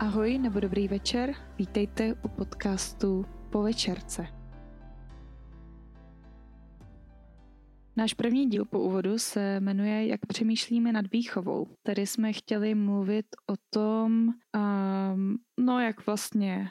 Ahoj 0.00 0.38
nebo 0.38 0.60
dobrý 0.60 0.88
večer, 0.88 1.34
vítejte 1.58 2.14
u 2.14 2.28
podcastu 2.28 3.24
Po 3.52 3.62
večerce. 3.62 4.26
Náš 7.96 8.14
první 8.14 8.46
díl 8.46 8.64
po 8.64 8.80
úvodu 8.80 9.18
se 9.18 9.60
jmenuje 9.60 10.06
Jak 10.06 10.26
přemýšlíme 10.26 10.92
nad 10.92 11.10
výchovou. 11.12 11.66
Tady 11.82 12.06
jsme 12.06 12.32
chtěli 12.32 12.74
mluvit 12.74 13.26
o 13.50 13.54
tom, 13.70 14.28
um, 14.56 15.38
no 15.60 15.80
jak 15.80 16.06
vlastně 16.06 16.70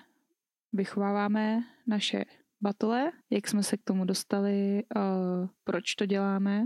vychováváme 0.73 1.63
naše 1.87 2.25
batole, 2.61 3.11
jak 3.29 3.47
jsme 3.47 3.63
se 3.63 3.77
k 3.77 3.83
tomu 3.83 4.05
dostali, 4.05 4.83
uh, 4.95 5.47
proč 5.63 5.95
to 5.95 6.05
děláme 6.05 6.63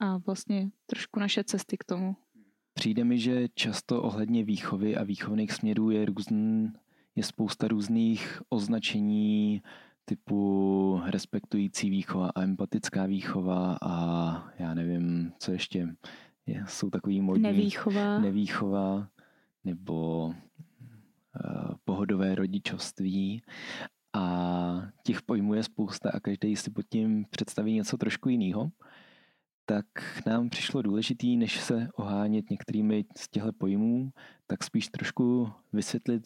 a 0.00 0.16
vlastně 0.16 0.70
trošku 0.86 1.20
naše 1.20 1.44
cesty 1.44 1.76
k 1.76 1.84
tomu. 1.84 2.23
Přijde 2.84 3.04
mi, 3.04 3.18
že 3.18 3.48
často 3.54 4.02
ohledně 4.02 4.44
výchovy 4.44 4.96
a 4.96 5.02
výchovných 5.02 5.52
směrů 5.52 5.90
je, 5.90 6.04
různ, 6.04 6.64
je 7.16 7.22
spousta 7.22 7.68
různých 7.68 8.42
označení 8.48 9.62
typu 10.04 11.00
respektující 11.06 11.90
výchova 11.90 12.30
a 12.34 12.42
empatická 12.42 13.06
výchova 13.06 13.78
a 13.82 14.52
já 14.58 14.74
nevím, 14.74 15.32
co 15.38 15.52
ještě 15.52 15.88
je, 16.46 16.64
jsou 16.68 16.90
takový 16.90 17.20
modní. 17.20 17.42
Nevýchova. 17.42 18.18
Nevýchova 18.18 19.08
nebo 19.64 20.26
uh, 20.26 20.34
pohodové 21.84 22.34
rodičovství. 22.34 23.42
A 24.12 24.88
těch 25.02 25.22
pojmů 25.22 25.54
je 25.54 25.62
spousta 25.62 26.10
a 26.14 26.20
každý 26.20 26.56
si 26.56 26.70
pod 26.70 26.84
tím 26.90 27.24
představí 27.30 27.72
něco 27.74 27.96
trošku 27.96 28.28
jiného 28.28 28.70
tak 29.66 29.86
nám 30.26 30.48
přišlo 30.48 30.82
důležitý, 30.82 31.36
než 31.36 31.60
se 31.60 31.88
ohánět 31.94 32.50
některými 32.50 33.04
z 33.16 33.28
těchto 33.28 33.52
pojmů, 33.52 34.10
tak 34.46 34.64
spíš 34.64 34.88
trošku 34.88 35.48
vysvětlit, 35.72 36.22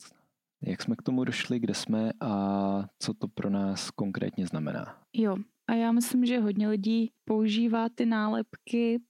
jak 0.62 0.82
jsme 0.82 0.96
k 0.96 1.02
tomu 1.02 1.24
došli, 1.24 1.58
kde 1.58 1.74
jsme 1.74 2.10
a 2.20 2.84
co 2.98 3.14
to 3.14 3.28
pro 3.28 3.50
nás 3.50 3.90
konkrétně 3.90 4.46
znamená. 4.46 5.02
Jo, 5.12 5.36
a 5.66 5.74
já 5.74 5.92
myslím, 5.92 6.26
že 6.26 6.40
hodně 6.40 6.68
lidí 6.68 7.10
používá 7.24 7.88
ty 7.94 8.06
nálepky, 8.06 9.00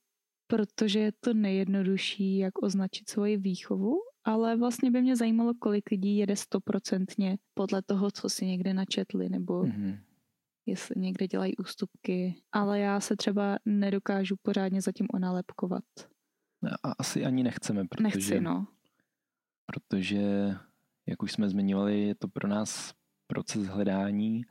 protože 0.46 0.98
je 0.98 1.12
to 1.20 1.34
nejjednodušší, 1.34 2.38
jak 2.38 2.62
označit 2.62 3.08
svoji 3.08 3.36
výchovu, 3.36 3.94
ale 4.24 4.56
vlastně 4.56 4.90
by 4.90 5.02
mě 5.02 5.16
zajímalo, 5.16 5.52
kolik 5.58 5.90
lidí 5.90 6.16
jede 6.16 6.36
stoprocentně 6.36 7.38
podle 7.54 7.82
toho, 7.82 8.10
co 8.10 8.28
si 8.28 8.46
někde 8.46 8.74
načetli, 8.74 9.28
nebo 9.28 9.62
mm-hmm 9.62 9.98
jestli 10.68 11.00
někde 11.00 11.26
dělají 11.26 11.56
ústupky, 11.56 12.34
ale 12.52 12.78
já 12.78 13.00
se 13.00 13.16
třeba 13.16 13.58
nedokážu 13.64 14.36
pořádně 14.42 14.82
zatím 14.82 15.06
onalepkovat. 15.14 15.84
A 16.82 16.92
asi 16.98 17.24
ani 17.24 17.42
nechceme, 17.42 17.84
protože, 17.88 18.02
Nechci, 18.02 18.40
no. 18.40 18.66
protože, 19.66 20.54
jak 21.06 21.22
už 21.22 21.32
jsme 21.32 21.48
zmiňovali, 21.48 22.00
je 22.00 22.14
to 22.14 22.28
pro 22.28 22.48
nás 22.48 22.92
proces 23.26 23.66
hledání 23.66 24.42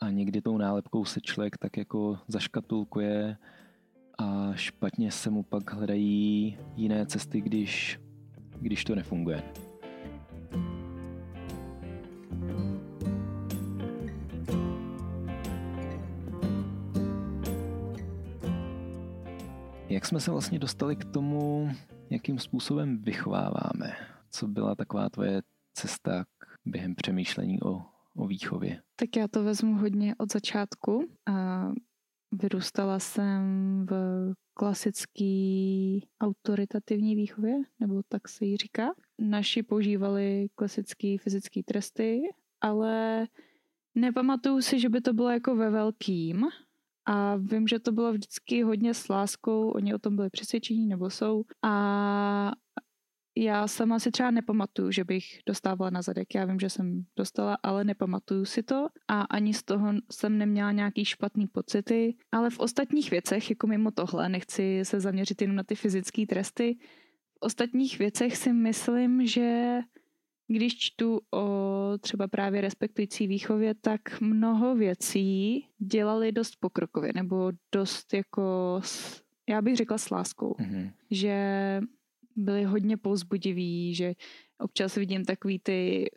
a 0.00 0.10
někdy 0.10 0.42
tou 0.42 0.58
nálepkou 0.58 1.04
se 1.04 1.20
člověk 1.20 1.58
tak 1.58 1.76
jako 1.76 2.18
zaškatulkuje 2.28 3.36
a 4.18 4.54
špatně 4.54 5.10
se 5.10 5.30
mu 5.30 5.42
pak 5.42 5.72
hledají 5.72 6.58
jiné 6.76 7.06
cesty, 7.06 7.40
když, 7.40 8.00
když 8.60 8.84
to 8.84 8.94
nefunguje. 8.94 9.42
Jak 19.90 20.06
jsme 20.06 20.20
se 20.20 20.30
vlastně 20.30 20.58
dostali 20.58 20.96
k 20.96 21.04
tomu, 21.04 21.70
jakým 22.10 22.38
způsobem 22.38 23.02
vychováváme? 23.02 23.96
Co 24.30 24.48
byla 24.48 24.74
taková 24.74 25.08
tvoje 25.08 25.42
cesta 25.74 26.24
k 26.24 26.46
během 26.64 26.94
přemýšlení 26.94 27.62
o, 27.62 27.82
o 28.16 28.26
výchově? 28.26 28.82
Tak 28.96 29.16
já 29.16 29.28
to 29.28 29.44
vezmu 29.44 29.74
hodně 29.74 30.14
od 30.18 30.32
začátku. 30.32 31.08
A 31.28 31.68
vyrůstala 32.32 32.98
jsem 32.98 33.42
v 33.90 33.94
klasický 34.54 36.06
autoritativní 36.20 37.16
výchově, 37.16 37.54
nebo 37.80 38.02
tak 38.08 38.28
se 38.28 38.44
jí 38.44 38.56
říká. 38.56 38.88
Naši 39.18 39.62
používali 39.62 40.46
klasický 40.54 41.18
fyzický 41.18 41.62
tresty, 41.62 42.20
ale 42.60 43.26
nepamatuju 43.94 44.62
si, 44.62 44.80
že 44.80 44.88
by 44.88 45.00
to 45.00 45.12
bylo 45.12 45.30
jako 45.30 45.56
ve 45.56 45.70
velkým, 45.70 46.46
a 47.06 47.36
vím, 47.36 47.68
že 47.68 47.78
to 47.78 47.92
bylo 47.92 48.12
vždycky 48.12 48.62
hodně 48.62 48.94
s 48.94 49.08
láskou, 49.08 49.70
oni 49.70 49.94
o 49.94 49.98
tom 49.98 50.16
byli 50.16 50.30
přesvědčení 50.30 50.86
nebo 50.86 51.10
jsou. 51.10 51.44
A 51.64 52.52
já 53.36 53.68
sama 53.68 53.98
si 53.98 54.10
třeba 54.10 54.30
nepamatuju, 54.30 54.90
že 54.90 55.04
bych 55.04 55.24
dostávala 55.46 55.90
na 55.90 56.02
zadek. 56.02 56.34
Já 56.34 56.44
vím, 56.44 56.60
že 56.60 56.70
jsem 56.70 57.04
dostala, 57.16 57.58
ale 57.62 57.84
nepamatuju 57.84 58.44
si 58.44 58.62
to 58.62 58.86
a 59.08 59.20
ani 59.20 59.54
z 59.54 59.62
toho 59.62 59.92
jsem 60.12 60.38
neměla 60.38 60.72
nějaký 60.72 61.04
špatný 61.04 61.46
pocity. 61.46 62.16
Ale 62.32 62.50
v 62.50 62.58
ostatních 62.58 63.10
věcech, 63.10 63.50
jako 63.50 63.66
mimo 63.66 63.90
tohle, 63.90 64.28
nechci 64.28 64.80
se 64.82 65.00
zaměřit 65.00 65.40
jenom 65.40 65.56
na 65.56 65.62
ty 65.62 65.74
fyzické 65.74 66.26
tresty, 66.26 66.76
v 67.32 67.36
ostatních 67.40 67.98
věcech 67.98 68.36
si 68.36 68.52
myslím, 68.52 69.26
že 69.26 69.78
když 70.52 70.78
čtu 70.78 71.20
o 71.34 71.44
třeba 72.00 72.28
právě 72.28 72.60
respektující 72.60 73.26
výchově, 73.26 73.74
tak 73.74 74.20
mnoho 74.20 74.74
věcí 74.74 75.64
dělali 75.78 76.32
dost 76.32 76.56
pokrokově, 76.60 77.12
nebo 77.14 77.52
dost 77.72 78.14
jako, 78.14 78.80
já 79.48 79.62
bych 79.62 79.76
řekla 79.76 79.98
s 79.98 80.10
láskou. 80.10 80.52
Mm-hmm. 80.52 80.92
Že 81.10 81.80
byli 82.36 82.64
hodně 82.64 82.96
pouzbudiví, 82.96 83.94
že 83.94 84.14
občas 84.58 84.94
vidím 84.94 85.24
takový 85.24 85.58
ty 85.58 86.10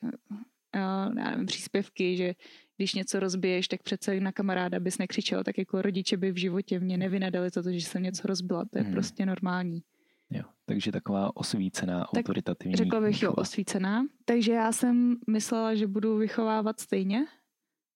já 0.75 1.09
nevím, 1.09 1.45
příspěvky, 1.45 2.17
že 2.17 2.35
když 2.77 2.93
něco 2.93 3.19
rozbiješ, 3.19 3.67
tak 3.67 3.83
přece 3.83 4.19
na 4.19 4.31
kamaráda 4.31 4.79
bys 4.79 4.97
nekřičel, 4.97 5.43
tak 5.43 5.57
jako 5.57 5.81
rodiče 5.81 6.17
by 6.17 6.31
v 6.31 6.37
životě 6.37 6.79
mě 6.79 6.97
nevynadali 6.97 7.51
to, 7.51 7.71
že 7.71 7.81
jsem 7.81 8.03
něco 8.03 8.27
rozbila, 8.27 8.65
to 8.65 8.77
je 8.77 8.83
mm. 8.83 8.91
prostě 8.91 9.25
normální. 9.25 9.83
Jo, 10.29 10.43
takže 10.65 10.91
taková 10.91 11.37
osvícená, 11.37 11.99
tak 11.99 12.07
autoritativní. 12.25 12.75
Řekla 12.75 13.01
bych, 13.01 13.21
jo, 13.21 13.33
osvícená. 13.33 14.05
Takže 14.25 14.51
já 14.51 14.71
jsem 14.71 15.15
myslela, 15.29 15.75
že 15.75 15.87
budu 15.87 16.17
vychovávat 16.17 16.79
stejně. 16.79 17.25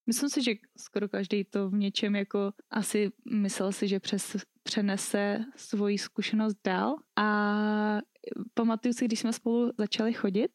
Myslím 0.08 0.30
si, 0.30 0.44
že 0.44 0.52
skoro 0.78 1.10
každý 1.10 1.44
to 1.44 1.70
v 1.70 1.74
něčem 1.74 2.16
jako 2.16 2.54
asi 2.70 3.12
myslel 3.32 3.72
si, 3.72 3.88
že 3.88 4.00
přes, 4.00 4.36
přenese 4.64 5.46
svoji 5.56 5.98
zkušenost 5.98 6.58
dál. 6.64 6.96
A 7.16 8.00
pamatuju 8.54 8.94
si, 8.94 9.06
když 9.06 9.20
jsme 9.20 9.34
spolu 9.34 9.72
začali 9.78 10.14
chodit, 10.14 10.52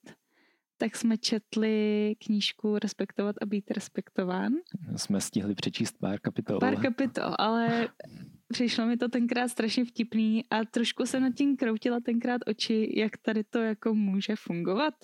tak 0.79 0.97
jsme 0.97 1.19
četli 1.19 2.15
knížku 2.25 2.79
Respektovat 2.79 3.37
a 3.43 3.47
být 3.47 3.71
respektován. 3.71 4.53
Jsme 4.97 5.21
stihli 5.21 5.55
přečíst 5.55 5.99
pár 5.99 6.21
kapitol. 6.21 6.59
Pár 6.59 6.83
kapitol, 6.83 7.35
ale 7.39 7.89
přišlo 8.53 8.87
mi 8.87 8.97
to 8.97 9.09
tenkrát 9.09 9.49
strašně 9.49 9.85
vtipný 9.85 10.45
a 10.51 10.65
trošku 10.65 11.07
se 11.07 11.21
nad 11.21 11.35
tím 11.35 11.57
kroutila 11.57 12.01
tenkrát 12.01 12.41
oči, 12.47 12.93
jak 12.97 13.13
tady 13.17 13.45
to 13.45 13.59
jako 13.59 13.95
může 13.95 14.37
fungovat. 14.37 14.95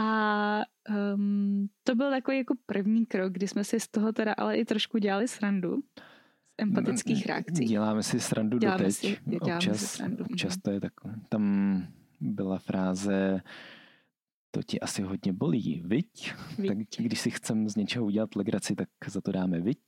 A 0.00 0.62
um, 1.14 1.68
to 1.84 1.94
byl 1.94 2.10
takový 2.10 2.36
jako 2.36 2.54
první 2.66 3.06
krok, 3.06 3.32
kdy 3.32 3.48
jsme 3.48 3.64
si 3.64 3.80
z 3.80 3.88
toho 3.88 4.12
teda 4.12 4.32
ale 4.32 4.56
i 4.56 4.64
trošku 4.64 4.98
dělali 4.98 5.28
srandu 5.28 5.80
z 5.80 6.62
empatických 6.62 7.26
reakcí. 7.26 7.64
Děláme 7.64 8.02
si 8.02 8.20
srandu 8.20 8.58
děláme 8.58 8.78
doteď. 8.78 8.94
Si, 8.94 9.18
děláme 9.26 9.54
občas, 9.54 9.76
si 9.76 9.86
srandu. 9.86 10.24
občas 10.24 10.56
to 10.56 10.70
je 10.70 10.80
tak, 10.80 10.92
tam 11.28 11.86
byla 12.20 12.58
fráze 12.58 13.40
to 14.54 14.62
ti 14.62 14.80
asi 14.80 15.02
hodně 15.02 15.32
bolí, 15.32 15.82
viď? 15.86 16.34
viď. 16.58 16.68
Tak 16.68 16.78
když 16.98 17.20
si 17.20 17.30
chcem 17.30 17.68
z 17.68 17.76
něčeho 17.76 18.04
udělat 18.04 18.36
legraci, 18.36 18.74
tak 18.74 18.88
za 19.06 19.20
to 19.20 19.32
dáme 19.32 19.60
viď? 19.60 19.78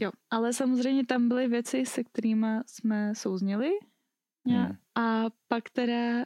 Jo, 0.00 0.10
ale 0.30 0.52
samozřejmě 0.52 1.06
tam 1.06 1.28
byly 1.28 1.48
věci, 1.48 1.86
se 1.86 2.04
kterými 2.04 2.46
jsme 2.66 3.14
souzněli. 3.14 3.70
Hmm. 4.46 4.76
A 4.94 5.24
pak 5.48 5.70
teda 5.70 6.24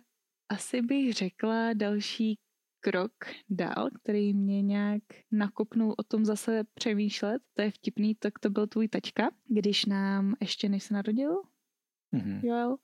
asi 0.49 0.83
bych 0.83 1.13
řekla 1.13 1.73
další 1.73 2.39
krok 2.81 3.13
dál, 3.51 3.89
který 4.03 4.35
mě 4.35 4.63
nějak 4.63 5.03
nakopnul 5.33 5.95
o 5.99 6.03
tom 6.03 6.25
zase 6.25 6.65
přemýšlet. 6.75 7.43
To 7.55 7.63
je 7.63 7.71
vtipný, 7.71 8.15
tak 8.15 8.39
to 8.39 8.51
byl 8.51 8.67
tvůj 8.67 8.89
tačka, 8.89 9.31
když 9.47 9.85
nám 9.85 10.35
ještě 10.41 10.69
než 10.69 10.83
se 10.83 10.95
narodil, 10.95 11.43
mm-hmm. 12.15 12.41
Joel, 12.43 12.77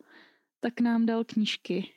tak 0.61 0.81
nám 0.81 1.07
dal 1.07 1.25
knížky 1.25 1.95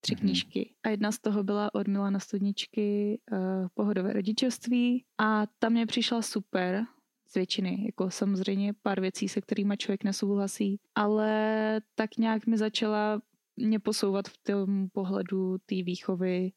tři 0.00 0.14
mm-hmm. 0.14 0.20
knížky. 0.20 0.74
A 0.82 0.88
jedna 0.88 1.12
z 1.12 1.18
toho 1.18 1.44
byla 1.44 1.74
od 1.74 1.88
Milana 1.88 2.18
Studničky 2.18 3.20
uh, 3.32 3.38
Pohodové 3.74 4.12
rodičovství 4.12 5.04
a 5.18 5.46
tam 5.58 5.72
mě 5.72 5.86
přišla 5.86 6.22
super 6.22 6.84
z 7.28 7.34
většiny, 7.34 7.84
jako 7.86 8.10
samozřejmě 8.10 8.74
pár 8.82 9.00
věcí, 9.00 9.28
se 9.28 9.40
kterými 9.40 9.76
člověk 9.76 10.04
nesouhlasí, 10.04 10.80
ale 10.94 11.80
tak 11.94 12.16
nějak 12.16 12.46
mi 12.46 12.58
začala 12.58 13.20
mě 13.56 13.78
posouvat 13.80 14.28
v 14.28 14.38
tom 14.42 14.88
pohledu 14.92 15.58
té 15.58 15.74
výchovy, 15.82 16.52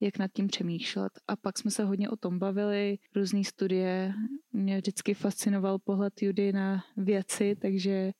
jak 0.00 0.18
nad 0.18 0.30
tím 0.34 0.46
přemýšlet. 0.46 1.12
A 1.28 1.36
pak 1.36 1.58
jsme 1.58 1.70
se 1.70 1.84
hodně 1.84 2.10
o 2.10 2.16
tom 2.16 2.38
bavili, 2.38 2.98
různé 3.16 3.44
studie. 3.44 4.14
Mě 4.52 4.76
vždycky 4.76 5.14
fascinoval 5.14 5.78
pohled 5.78 6.22
Judy 6.22 6.52
na 6.52 6.84
věci, 6.96 7.56
takže 7.60 8.12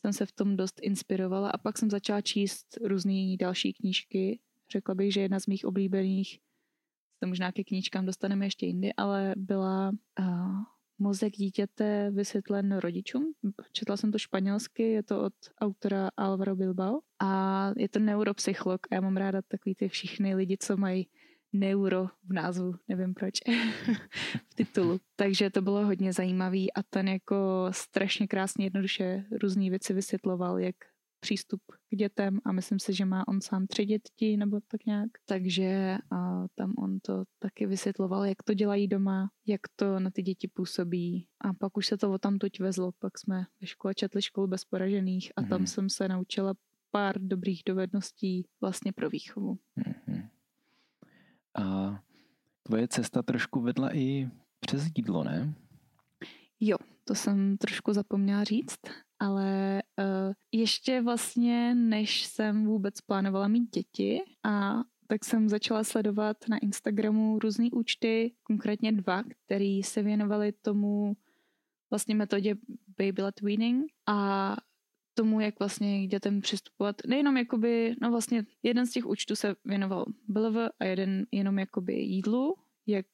jsem 0.00 0.12
se 0.12 0.26
v 0.26 0.32
tom 0.32 0.56
dost 0.56 0.80
inspirovala 0.82 1.50
a 1.50 1.58
pak 1.58 1.78
jsem 1.78 1.90
začala 1.90 2.20
číst 2.20 2.66
různé 2.84 3.36
další 3.40 3.72
knížky, 3.72 4.40
řekla 4.72 4.94
bych, 4.94 5.12
že 5.12 5.20
jedna 5.20 5.40
z 5.40 5.46
mých 5.46 5.64
oblíbených, 5.64 6.40
se 7.18 7.26
možná 7.26 7.52
ke 7.52 7.64
knížkám 7.64 8.06
dostaneme 8.06 8.46
ještě 8.46 8.66
jindy, 8.66 8.92
ale 8.92 9.34
byla 9.36 9.92
uh, 10.20 10.62
Mozek 10.98 11.32
dítěte 11.32 12.10
vysvětlen 12.10 12.76
rodičům. 12.76 13.34
Četla 13.72 13.96
jsem 13.96 14.12
to 14.12 14.18
španělsky, 14.18 14.82
je 14.82 15.02
to 15.02 15.22
od 15.22 15.34
autora 15.60 16.10
Alvaro 16.16 16.56
Bilbao 16.56 17.00
a 17.18 17.72
je 17.76 17.88
to 17.88 17.98
neuropsycholog 17.98 18.86
a 18.90 18.94
já 18.94 19.00
mám 19.00 19.16
ráda 19.16 19.42
takový 19.48 19.74
ty 19.74 19.88
všichni 19.88 20.34
lidi, 20.34 20.56
co 20.60 20.76
mají 20.76 21.08
neuro 21.52 22.06
v 22.24 22.32
názvu, 22.32 22.74
nevím 22.88 23.14
proč, 23.14 23.34
v 24.50 24.54
titulu. 24.54 25.00
Takže 25.16 25.50
to 25.50 25.62
bylo 25.62 25.86
hodně 25.86 26.12
zajímavý 26.12 26.72
a 26.72 26.82
ten 26.82 27.08
jako 27.08 27.66
strašně 27.70 28.26
krásně 28.26 28.66
jednoduše 28.66 29.24
různé 29.42 29.70
věci 29.70 29.92
vysvětloval, 29.92 30.58
jak 30.58 30.76
přístup 31.20 31.60
k 31.90 31.96
dětem 31.96 32.38
a 32.44 32.52
myslím 32.52 32.78
si, 32.78 32.94
že 32.94 33.04
má 33.04 33.28
on 33.28 33.40
sám 33.40 33.66
tři 33.66 33.84
děti 33.84 34.36
nebo 34.36 34.60
tak 34.70 34.86
nějak. 34.86 35.10
Takže 35.26 35.98
a 36.10 36.46
tam 36.54 36.74
on 36.78 37.00
to 37.00 37.24
taky 37.38 37.66
vysvětloval, 37.66 38.24
jak 38.24 38.42
to 38.42 38.54
dělají 38.54 38.88
doma, 38.88 39.30
jak 39.46 39.60
to 39.76 40.00
na 40.00 40.10
ty 40.10 40.22
děti 40.22 40.48
působí. 40.48 41.26
A 41.40 41.54
pak 41.54 41.76
už 41.76 41.86
se 41.86 41.96
to 41.96 42.12
o 42.12 42.18
tam 42.18 42.38
tuď 42.38 42.60
vezlo. 42.60 42.92
Pak 42.98 43.18
jsme 43.18 43.44
ve 43.60 43.66
škole 43.66 43.94
četli 43.94 44.22
školu 44.22 44.46
bez 44.46 44.64
poražených 44.64 45.32
a 45.36 45.42
mm-hmm. 45.42 45.48
tam 45.48 45.58
mhm. 45.58 45.66
jsem 45.66 45.90
se 45.90 46.08
naučila 46.08 46.54
pár 46.90 47.18
dobrých 47.18 47.62
dovedností 47.66 48.46
vlastně 48.60 48.92
pro 48.92 49.10
výchovu. 49.10 49.58
Mm-hmm. 49.78 50.28
A 51.62 51.98
tvoje 52.62 52.88
cesta 52.88 53.22
trošku 53.22 53.60
vedla 53.60 53.96
i 53.96 54.28
přes 54.60 54.82
jídlo, 54.96 55.24
ne? 55.24 55.54
Jo, 56.60 56.76
to 57.04 57.14
jsem 57.14 57.56
trošku 57.58 57.92
zapomněla 57.92 58.44
říct, 58.44 58.78
ale 59.18 59.82
uh, 59.98 60.32
ještě 60.52 61.02
vlastně, 61.02 61.74
než 61.74 62.24
jsem 62.24 62.66
vůbec 62.66 63.00
plánovala 63.00 63.48
mít 63.48 63.74
děti 63.74 64.20
a 64.44 64.74
tak 65.06 65.24
jsem 65.24 65.48
začala 65.48 65.84
sledovat 65.84 66.36
na 66.48 66.58
Instagramu 66.58 67.38
různé 67.38 67.68
účty, 67.72 68.34
konkrétně 68.42 68.92
dva, 68.92 69.22
které 69.22 69.80
se 69.84 70.02
věnovaly 70.02 70.52
tomu 70.52 71.16
vlastně 71.90 72.14
metodě 72.14 72.54
baby 72.98 73.22
led 73.22 73.40
weaning 73.40 73.86
a 74.06 74.56
tomu, 75.18 75.40
jak 75.40 75.58
vlastně 75.58 76.06
k 76.06 76.10
dětem 76.10 76.40
přistupovat. 76.40 76.96
Nejenom 77.06 77.36
jakoby, 77.36 77.94
no 78.00 78.10
vlastně 78.10 78.44
jeden 78.62 78.86
z 78.86 78.90
těch 78.90 79.06
účtů 79.06 79.36
se 79.36 79.56
věnoval 79.64 80.04
BLV 80.28 80.56
a 80.80 80.84
jeden 80.84 81.26
jenom 81.32 81.58
jakoby 81.58 81.94
jídlu, 81.94 82.54
jak 82.86 83.06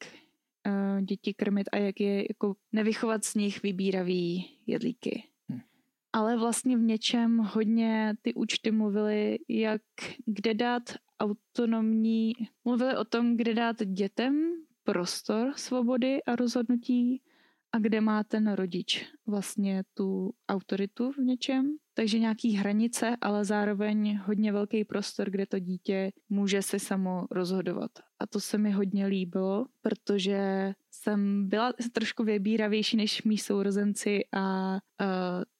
uh, 0.67 1.03
děti 1.03 1.35
krmit 1.35 1.69
a 1.73 1.77
jak 1.77 2.01
je 2.01 2.23
jako 2.29 2.57
nevychovat 2.73 3.25
z 3.25 3.35
nich 3.35 3.63
vybíravý 3.63 4.45
jedlíky. 4.67 5.25
Hm. 5.53 5.61
Ale 6.13 6.37
vlastně 6.37 6.77
v 6.77 6.81
něčem 6.81 7.39
hodně 7.39 8.15
ty 8.23 8.35
účty 8.35 8.71
mluvily, 8.71 9.39
jak 9.49 9.83
kde 10.27 10.55
dát 10.55 10.83
autonomní, 11.21 12.33
mluvili 12.65 12.97
o 12.97 13.05
tom, 13.05 13.37
kde 13.37 13.55
dát 13.55 13.77
dětem 13.85 14.53
prostor 14.83 15.53
svobody 15.57 16.23
a 16.23 16.37
rozhodnutí 16.37 17.23
a 17.73 17.79
kde 17.79 18.01
má 18.01 18.25
ten 18.25 18.53
rodič 18.53 19.07
vlastně 19.27 19.85
tu 19.95 20.35
autoritu 20.49 21.13
v 21.13 21.19
něčem. 21.19 21.77
Takže 21.95 22.19
nějaký 22.19 22.53
hranice, 22.53 23.17
ale 23.21 23.45
zároveň 23.45 24.21
hodně 24.25 24.53
velký 24.53 24.85
prostor, 24.85 25.31
kde 25.31 25.47
to 25.47 25.59
dítě 25.59 26.11
může 26.29 26.63
se 26.63 26.79
samo 26.79 27.27
rozhodovat. 27.31 27.91
A 28.19 28.27
to 28.27 28.41
se 28.41 28.59
mi 28.59 28.71
hodně 28.71 29.07
líbilo, 29.07 29.67
protože 29.81 30.73
jsem 30.91 31.49
byla 31.49 31.73
trošku 31.93 32.25
vybíravější 32.25 32.97
než 32.97 33.23
mý 33.23 33.39
sourozenci 33.39 34.21
a 34.33 34.73
uh, 34.73 34.79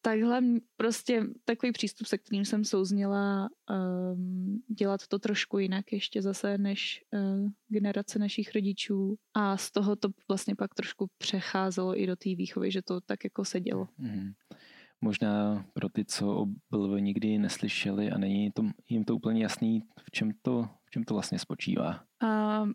takhle 0.01 0.43
prostě 0.77 1.23
takový 1.45 1.73
přístup, 1.73 2.07
se 2.07 2.19
kterým 2.19 2.45
jsem 2.45 2.65
souznila 2.65 3.49
um, 3.71 4.63
dělat 4.79 5.07
to 5.07 5.19
trošku 5.19 5.59
jinak 5.59 5.93
ještě 5.93 6.23
zase 6.23 6.59
než 6.59 7.05
uh, 7.13 7.51
generace 7.69 8.19
našich 8.19 8.55
rodičů 8.55 9.17
a 9.35 9.57
z 9.57 9.71
toho 9.71 9.97
to 9.97 10.09
vlastně 10.29 10.55
pak 10.57 10.75
trošku 10.75 11.11
přecházelo 11.19 12.01
i 12.01 12.07
do 12.07 12.17
té 12.17 12.35
výchovy, 12.35 12.71
že 12.71 12.83
to 12.83 13.01
tak 13.01 13.25
jako 13.25 13.45
se 13.45 13.61
dělo. 13.61 13.89
Mm. 13.99 14.33
Možná 15.05 15.65
pro 15.73 15.89
ty, 15.89 16.05
co 16.05 16.37
o 16.37 16.47
BLV 16.71 17.01
nikdy 17.01 17.39
neslyšeli 17.39 18.11
a 18.11 18.19
není 18.19 18.51
to, 18.51 18.63
jim 18.89 19.05
to 19.05 19.17
úplně 19.17 19.43
jasný, 19.43 19.83
v 20.05 20.11
čem 20.11 20.33
to, 20.43 20.69
v 20.85 20.91
čem 20.91 21.05
to 21.05 21.15
vlastně 21.15 21.39
spočívá. 21.39 22.05
Uh, 22.23 22.69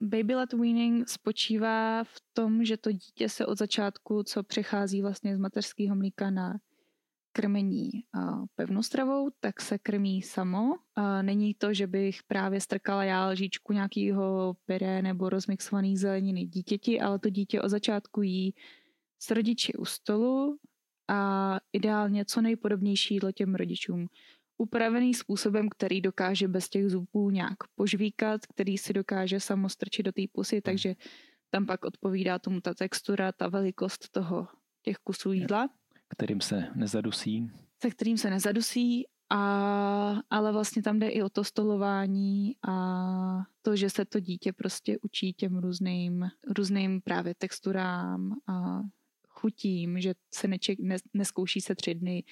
baby 0.00 0.34
led 0.34 0.52
weaning 0.52 1.08
spočívá 1.08 2.04
v 2.04 2.16
tom, 2.32 2.64
že 2.64 2.76
to 2.76 2.92
dítě 2.92 3.28
se 3.28 3.46
od 3.46 3.58
začátku, 3.58 4.22
co 4.22 4.42
přechází 4.42 5.02
vlastně 5.02 5.36
z 5.36 5.38
mateřského 5.38 5.96
mlíka 5.96 6.30
na 6.30 6.58
krmení 7.32 7.90
pevnou 8.54 8.82
stravou, 8.82 9.30
tak 9.40 9.60
se 9.60 9.78
krmí 9.78 10.22
samo. 10.22 10.74
Není 11.22 11.54
to, 11.54 11.74
že 11.74 11.86
bych 11.86 12.22
právě 12.22 12.60
strkala 12.60 13.04
já 13.04 13.28
lžičku 13.28 13.72
nějakého 13.72 14.56
pyré 14.66 15.02
nebo 15.02 15.28
rozmixovaný 15.28 15.96
zeleniny 15.96 16.44
dítěti, 16.44 17.00
ale 17.00 17.18
to 17.18 17.30
dítě 17.30 17.62
od 17.62 17.68
začátku 17.68 18.22
jí 18.22 18.54
s 19.18 19.30
rodiči 19.30 19.72
u 19.72 19.84
stolu 19.84 20.58
a 21.08 21.60
ideálně 21.72 22.24
co 22.24 22.40
nejpodobnější 22.40 23.14
jídlo 23.14 23.32
těm 23.32 23.54
rodičům. 23.54 24.06
Upravený 24.58 25.14
způsobem, 25.14 25.68
který 25.68 26.00
dokáže 26.00 26.48
bez 26.48 26.68
těch 26.68 26.90
zubů 26.90 27.30
nějak 27.30 27.56
požvíkat, 27.74 28.46
který 28.46 28.78
si 28.78 28.92
dokáže 28.92 29.40
samostrčit 29.40 30.06
do 30.06 30.12
té 30.12 30.22
pusy, 30.32 30.56
hmm. 30.56 30.62
takže 30.62 30.94
tam 31.50 31.66
pak 31.66 31.84
odpovídá 31.84 32.38
tomu 32.38 32.60
ta 32.60 32.74
textura, 32.74 33.32
ta 33.32 33.48
velikost 33.48 34.08
toho 34.10 34.48
těch 34.82 34.96
kusů 34.96 35.32
jídla. 35.32 35.68
Kterým 36.08 36.40
se 36.40 36.68
nezadusí. 36.74 37.50
Se 37.82 37.90
kterým 37.90 38.18
se 38.18 38.30
nezadusí, 38.30 39.04
a, 39.30 40.20
ale 40.30 40.52
vlastně 40.52 40.82
tam 40.82 40.98
jde 40.98 41.08
i 41.08 41.22
o 41.22 41.28
to 41.28 41.44
stolování 41.44 42.56
a 42.68 43.42
to, 43.62 43.76
že 43.76 43.90
se 43.90 44.04
to 44.04 44.20
dítě 44.20 44.52
prostě 44.52 44.98
učí 45.02 45.32
těm 45.32 45.58
různým, 45.58 46.28
různým 46.56 47.00
právě 47.00 47.34
texturám 47.34 48.32
a 48.48 48.80
chutím, 49.40 50.00
že 50.00 50.14
se 50.34 50.48
neček, 50.48 50.78
ne, 50.80 50.96
neskouší 51.14 51.60
se 51.60 51.74
tři 51.74 51.94
dny, 51.94 52.24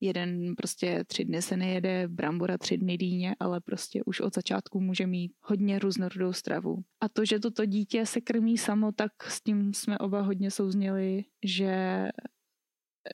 jeden 0.00 0.56
prostě 0.56 1.04
tři 1.06 1.24
dny 1.24 1.42
se 1.42 1.56
nejede 1.56 2.08
brambora, 2.08 2.58
tři 2.58 2.78
dny 2.78 2.98
dýně, 2.98 3.36
ale 3.40 3.60
prostě 3.60 4.02
už 4.06 4.20
od 4.20 4.34
začátku 4.34 4.80
může 4.80 5.06
mít 5.06 5.32
hodně 5.40 5.78
různorodou 5.78 6.32
stravu. 6.32 6.84
A 7.00 7.08
to, 7.08 7.24
že 7.24 7.38
toto 7.40 7.64
dítě 7.64 8.06
se 8.06 8.20
krmí 8.20 8.58
samo, 8.58 8.92
tak 8.92 9.12
s 9.22 9.40
tím 9.42 9.74
jsme 9.74 9.98
oba 9.98 10.20
hodně 10.20 10.50
souzněli, 10.50 11.24
že 11.44 12.04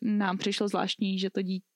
nám 0.03 0.39
přišlo 0.39 0.69
zvláštní, 0.69 1.19
že 1.19 1.31
to 1.31 1.43
dítě, 1.43 1.67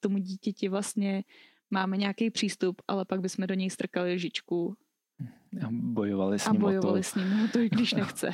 tomu 0.00 0.18
dítěti 0.18 0.68
vlastně 0.68 1.24
máme 1.70 1.96
nějaký 1.96 2.30
přístup, 2.30 2.82
ale 2.88 3.04
pak 3.04 3.20
bychom 3.20 3.46
do 3.46 3.54
něj 3.54 3.70
strkali 3.70 4.14
lžičku. 4.14 4.76
A 5.66 5.68
bojovali 5.70 6.38
s 6.38 6.46
ním 6.46 6.56
A 6.56 6.60
bojovali 6.60 7.00
to. 7.00 7.02
s 7.02 7.14
ním 7.14 7.48
to, 7.52 7.58
i 7.58 7.68
když 7.68 7.92
nechce. 8.00 8.30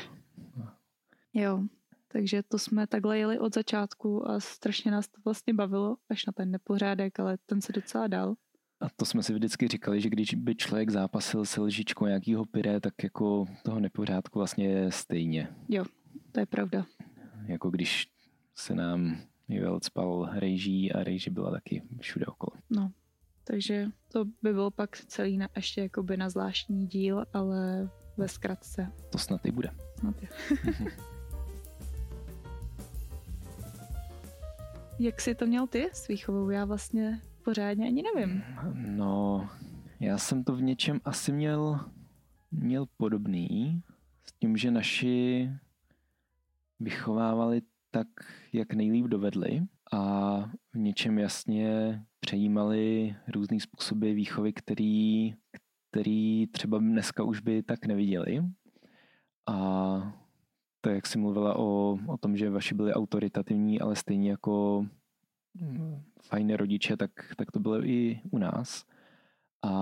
Jo, 1.34 1.64
takže 2.12 2.42
to 2.42 2.58
jsme 2.58 2.86
takhle 2.86 3.18
jeli 3.18 3.38
od 3.38 3.54
začátku 3.54 4.30
a 4.30 4.40
strašně 4.40 4.90
nás 4.90 5.08
to 5.08 5.20
vlastně 5.24 5.54
bavilo, 5.54 5.96
až 6.10 6.26
na 6.26 6.32
ten 6.32 6.50
nepořádek, 6.50 7.20
ale 7.20 7.38
ten 7.46 7.60
se 7.60 7.72
docela 7.72 8.06
dal. 8.06 8.34
A 8.80 8.86
to 8.96 9.04
jsme 9.04 9.22
si 9.22 9.34
vždycky 9.34 9.68
říkali, 9.68 10.00
že 10.00 10.10
když 10.10 10.34
by 10.34 10.54
člověk 10.54 10.90
zápasil 10.90 11.44
se 11.44 11.60
lžičkou 11.60 12.06
nějakého 12.06 12.44
pyré, 12.44 12.80
tak 12.80 13.02
jako 13.02 13.44
toho 13.62 13.80
nepořádku 13.80 14.38
vlastně 14.38 14.68
je 14.68 14.92
stejně. 14.92 15.48
Jo, 15.68 15.84
to 16.32 16.40
je 16.40 16.46
pravda. 16.46 16.86
Jako 17.46 17.70
když 17.70 18.08
se 18.54 18.74
nám 18.74 19.16
Joel 19.48 19.80
spal 19.82 20.30
rejží 20.32 20.92
a 20.92 21.04
rejži 21.04 21.30
byla 21.30 21.50
taky 21.50 21.82
všude 22.00 22.26
okolo. 22.26 22.52
No, 22.70 22.92
takže 23.44 23.86
to 24.12 24.24
by 24.24 24.52
bylo 24.52 24.70
pak 24.70 24.96
celý 24.96 25.38
na, 25.38 25.48
ještě 25.56 25.80
jakoby 25.80 26.16
na 26.16 26.30
zvláštní 26.30 26.86
díl, 26.86 27.24
ale 27.32 27.90
ve 28.16 28.28
zkratce. 28.28 28.92
To 29.12 29.18
snad 29.18 29.46
i 29.46 29.50
bude. 29.50 29.70
Snad 29.98 30.22
je. 30.22 30.28
Jak 34.98 35.20
jsi 35.20 35.34
to 35.34 35.46
měl 35.46 35.66
ty 35.66 35.90
s 35.92 36.08
výchovou? 36.08 36.50
Já 36.50 36.64
vlastně 36.64 37.20
pořádně 37.44 37.86
ani 37.86 38.02
nevím. 38.14 38.42
No, 38.74 39.48
já 40.00 40.18
jsem 40.18 40.44
to 40.44 40.56
v 40.56 40.62
něčem 40.62 41.00
asi 41.04 41.32
měl, 41.32 41.80
měl 42.50 42.86
podobný, 42.96 43.82
s 44.24 44.32
tím, 44.32 44.56
že 44.56 44.70
naši 44.70 45.50
vychovávali 46.80 47.62
tak, 47.90 48.06
jak 48.52 48.74
nejlíp 48.74 49.06
dovedli 49.06 49.62
a 49.92 50.34
v 50.72 50.78
něčem 50.78 51.18
jasně 51.18 52.02
přejímali 52.20 53.16
různý 53.28 53.60
způsoby 53.60 54.12
výchovy, 54.12 54.52
který, 54.52 55.34
který 55.90 56.46
třeba 56.46 56.78
dneska 56.78 57.22
už 57.22 57.40
by 57.40 57.62
tak 57.62 57.86
neviděli. 57.86 58.42
A 59.46 60.21
to, 60.82 60.90
jak 60.90 61.06
jsi 61.06 61.18
mluvila 61.18 61.56
o, 61.56 61.98
o 62.06 62.16
tom, 62.16 62.36
že 62.36 62.50
vaši 62.50 62.74
byli 62.74 62.92
autoritativní, 62.92 63.80
ale 63.80 63.96
stejně 63.96 64.30
jako 64.30 64.86
mm, 65.54 66.02
fajné 66.22 66.56
rodiče, 66.56 66.96
tak, 66.96 67.10
tak 67.36 67.50
to 67.50 67.60
bylo 67.60 67.84
i 67.84 68.20
u 68.30 68.38
nás. 68.38 68.84
A, 69.62 69.72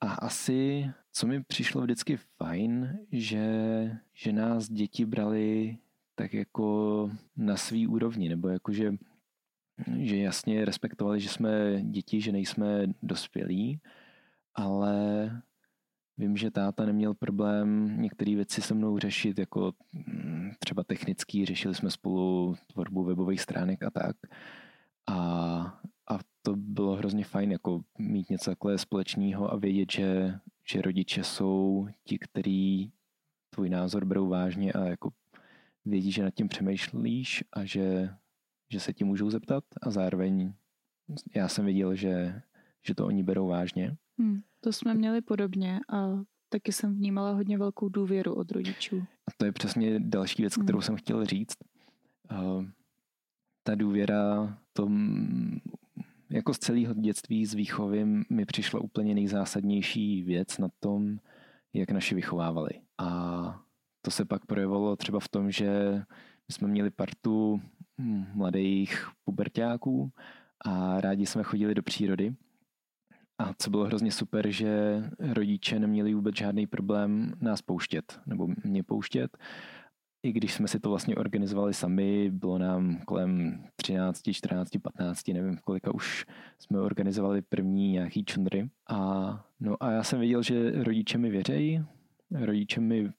a 0.00 0.12
asi, 0.12 0.90
co 1.12 1.26
mi 1.26 1.42
přišlo 1.42 1.82
vždycky 1.82 2.16
fajn, 2.16 2.98
že, 3.12 3.46
že 4.14 4.32
nás 4.32 4.68
děti 4.68 5.04
brali 5.06 5.78
tak 6.14 6.34
jako 6.34 7.10
na 7.36 7.56
svý 7.56 7.86
úrovni, 7.86 8.28
nebo 8.28 8.48
jako, 8.48 8.72
že, 8.72 8.94
že 9.96 10.16
jasně 10.16 10.64
respektovali, 10.64 11.20
že 11.20 11.28
jsme 11.28 11.82
děti, 11.82 12.20
že 12.20 12.32
nejsme 12.32 12.86
dospělí, 13.02 13.80
ale 14.54 15.30
Vím, 16.18 16.36
že 16.36 16.50
táta 16.50 16.84
neměl 16.84 17.14
problém 17.14 17.96
některé 18.02 18.34
věci 18.34 18.62
se 18.62 18.74
mnou 18.74 18.98
řešit, 18.98 19.38
jako 19.38 19.72
mm, 19.92 20.50
třeba 20.58 20.84
technický, 20.84 21.44
řešili 21.44 21.74
jsme 21.74 21.90
spolu 21.90 22.56
tvorbu 22.72 23.04
webových 23.04 23.40
stránek 23.40 23.82
a 23.82 23.90
tak. 23.90 24.16
A, 25.06 25.16
a 26.10 26.18
to 26.42 26.56
bylo 26.56 26.96
hrozně 26.96 27.24
fajn, 27.24 27.52
jako 27.52 27.80
mít 27.98 28.30
něco 28.30 28.50
takhle 28.50 28.78
společného 28.78 29.52
a 29.52 29.56
vědět, 29.56 29.92
že, 29.92 30.38
že 30.70 30.82
rodiče 30.82 31.24
jsou 31.24 31.88
ti, 32.04 32.18
kteří 32.18 32.92
tvůj 33.50 33.68
názor 33.68 34.04
berou 34.04 34.28
vážně 34.28 34.72
a 34.72 34.84
jako 34.84 35.10
vědí, 35.84 36.12
že 36.12 36.22
nad 36.22 36.34
tím 36.34 36.48
přemýšlíš 36.48 37.44
a 37.52 37.64
že, 37.64 38.14
že 38.72 38.80
se 38.80 38.92
ti 38.92 39.04
můžou 39.04 39.30
zeptat 39.30 39.64
a 39.82 39.90
zároveň 39.90 40.52
já 41.34 41.48
jsem 41.48 41.64
viděl, 41.64 41.94
že, 41.94 42.42
že 42.86 42.94
to 42.94 43.06
oni 43.06 43.22
berou 43.22 43.48
vážně. 43.48 43.96
Hmm, 44.18 44.42
to 44.60 44.72
jsme 44.72 44.94
měli 44.94 45.20
podobně 45.20 45.80
a 45.92 46.22
taky 46.48 46.72
jsem 46.72 46.94
vnímala 46.94 47.32
hodně 47.32 47.58
velkou 47.58 47.88
důvěru 47.88 48.34
od 48.34 48.52
rodičů. 48.52 48.98
A 48.98 49.30
to 49.36 49.44
je 49.44 49.52
přesně 49.52 50.00
další 50.00 50.42
věc, 50.42 50.56
hmm. 50.56 50.66
kterou 50.66 50.80
jsem 50.80 50.96
chtěl 50.96 51.24
říct. 51.24 51.56
Uh, 52.32 52.64
ta 53.62 53.74
důvěra, 53.74 54.58
to 54.72 54.90
jako 56.30 56.54
z 56.54 56.58
celého 56.58 56.94
dětství 56.94 57.46
s 57.46 57.54
výchovím 57.54 58.24
mi 58.30 58.44
přišla 58.44 58.80
úplně 58.80 59.14
nejzásadnější 59.14 60.22
věc 60.22 60.58
na 60.58 60.68
tom, 60.80 61.18
jak 61.72 61.90
naši 61.90 62.14
vychovávali. 62.14 62.70
A 62.98 63.62
to 64.02 64.10
se 64.10 64.24
pak 64.24 64.46
projevilo 64.46 64.96
třeba 64.96 65.20
v 65.20 65.28
tom, 65.28 65.50
že 65.50 66.02
jsme 66.50 66.68
měli 66.68 66.90
partu 66.90 67.60
mladých 68.34 69.08
pubertáků 69.24 70.12
a 70.64 71.00
rádi 71.00 71.26
jsme 71.26 71.42
chodili 71.42 71.74
do 71.74 71.82
přírody. 71.82 72.34
A 73.38 73.54
co 73.58 73.70
bylo 73.70 73.84
hrozně 73.84 74.12
super, 74.12 74.50
že 74.50 75.02
rodiče 75.18 75.78
neměli 75.78 76.14
vůbec 76.14 76.36
žádný 76.36 76.66
problém 76.66 77.32
nás 77.40 77.62
pouštět, 77.62 78.20
nebo 78.26 78.48
mě 78.64 78.82
pouštět. 78.82 79.38
I 80.22 80.32
když 80.32 80.54
jsme 80.54 80.68
si 80.68 80.80
to 80.80 80.88
vlastně 80.88 81.16
organizovali 81.16 81.74
sami, 81.74 82.30
bylo 82.30 82.58
nám 82.58 82.98
kolem 83.06 83.64
13, 83.76 84.22
14, 84.32 84.70
15, 84.82 85.28
nevím 85.28 85.58
kolika 85.64 85.94
už 85.94 86.26
jsme 86.58 86.80
organizovali 86.80 87.42
první 87.42 87.92
nějaký 87.92 88.24
čundry. 88.24 88.70
A, 88.88 89.44
no 89.60 89.82
a 89.82 89.90
já 89.90 90.02
jsem 90.02 90.20
věděl, 90.20 90.42
že 90.42 90.84
rodiče 90.84 91.18
mi 91.18 91.30
věřejí, 91.30 91.84
rodiče 92.30 92.80
mi 92.80 93.12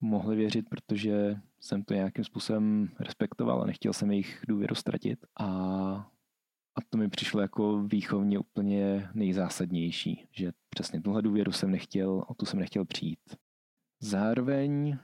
mohli 0.00 0.36
věřit, 0.36 0.68
protože 0.68 1.36
jsem 1.60 1.82
to 1.82 1.94
nějakým 1.94 2.24
způsobem 2.24 2.88
respektoval 3.00 3.62
a 3.62 3.66
nechtěl 3.66 3.92
jsem 3.92 4.10
jejich 4.10 4.44
důvěru 4.48 4.74
ztratit. 4.74 5.18
A, 5.40 6.10
a 6.76 6.80
to 6.90 6.98
mi 6.98 7.08
přišlo 7.08 7.40
jako 7.40 7.82
výchovně 7.82 8.38
úplně 8.38 9.08
nejzásadnější, 9.14 10.28
že 10.32 10.52
přesně 10.68 11.00
tuhle 11.00 11.22
důvěru 11.22 11.52
jsem 11.52 11.70
nechtěl, 11.70 12.24
o 12.28 12.34
tu 12.34 12.46
jsem 12.46 12.60
nechtěl 12.60 12.84
přijít. 12.84 13.36
Zároveň 14.00 14.98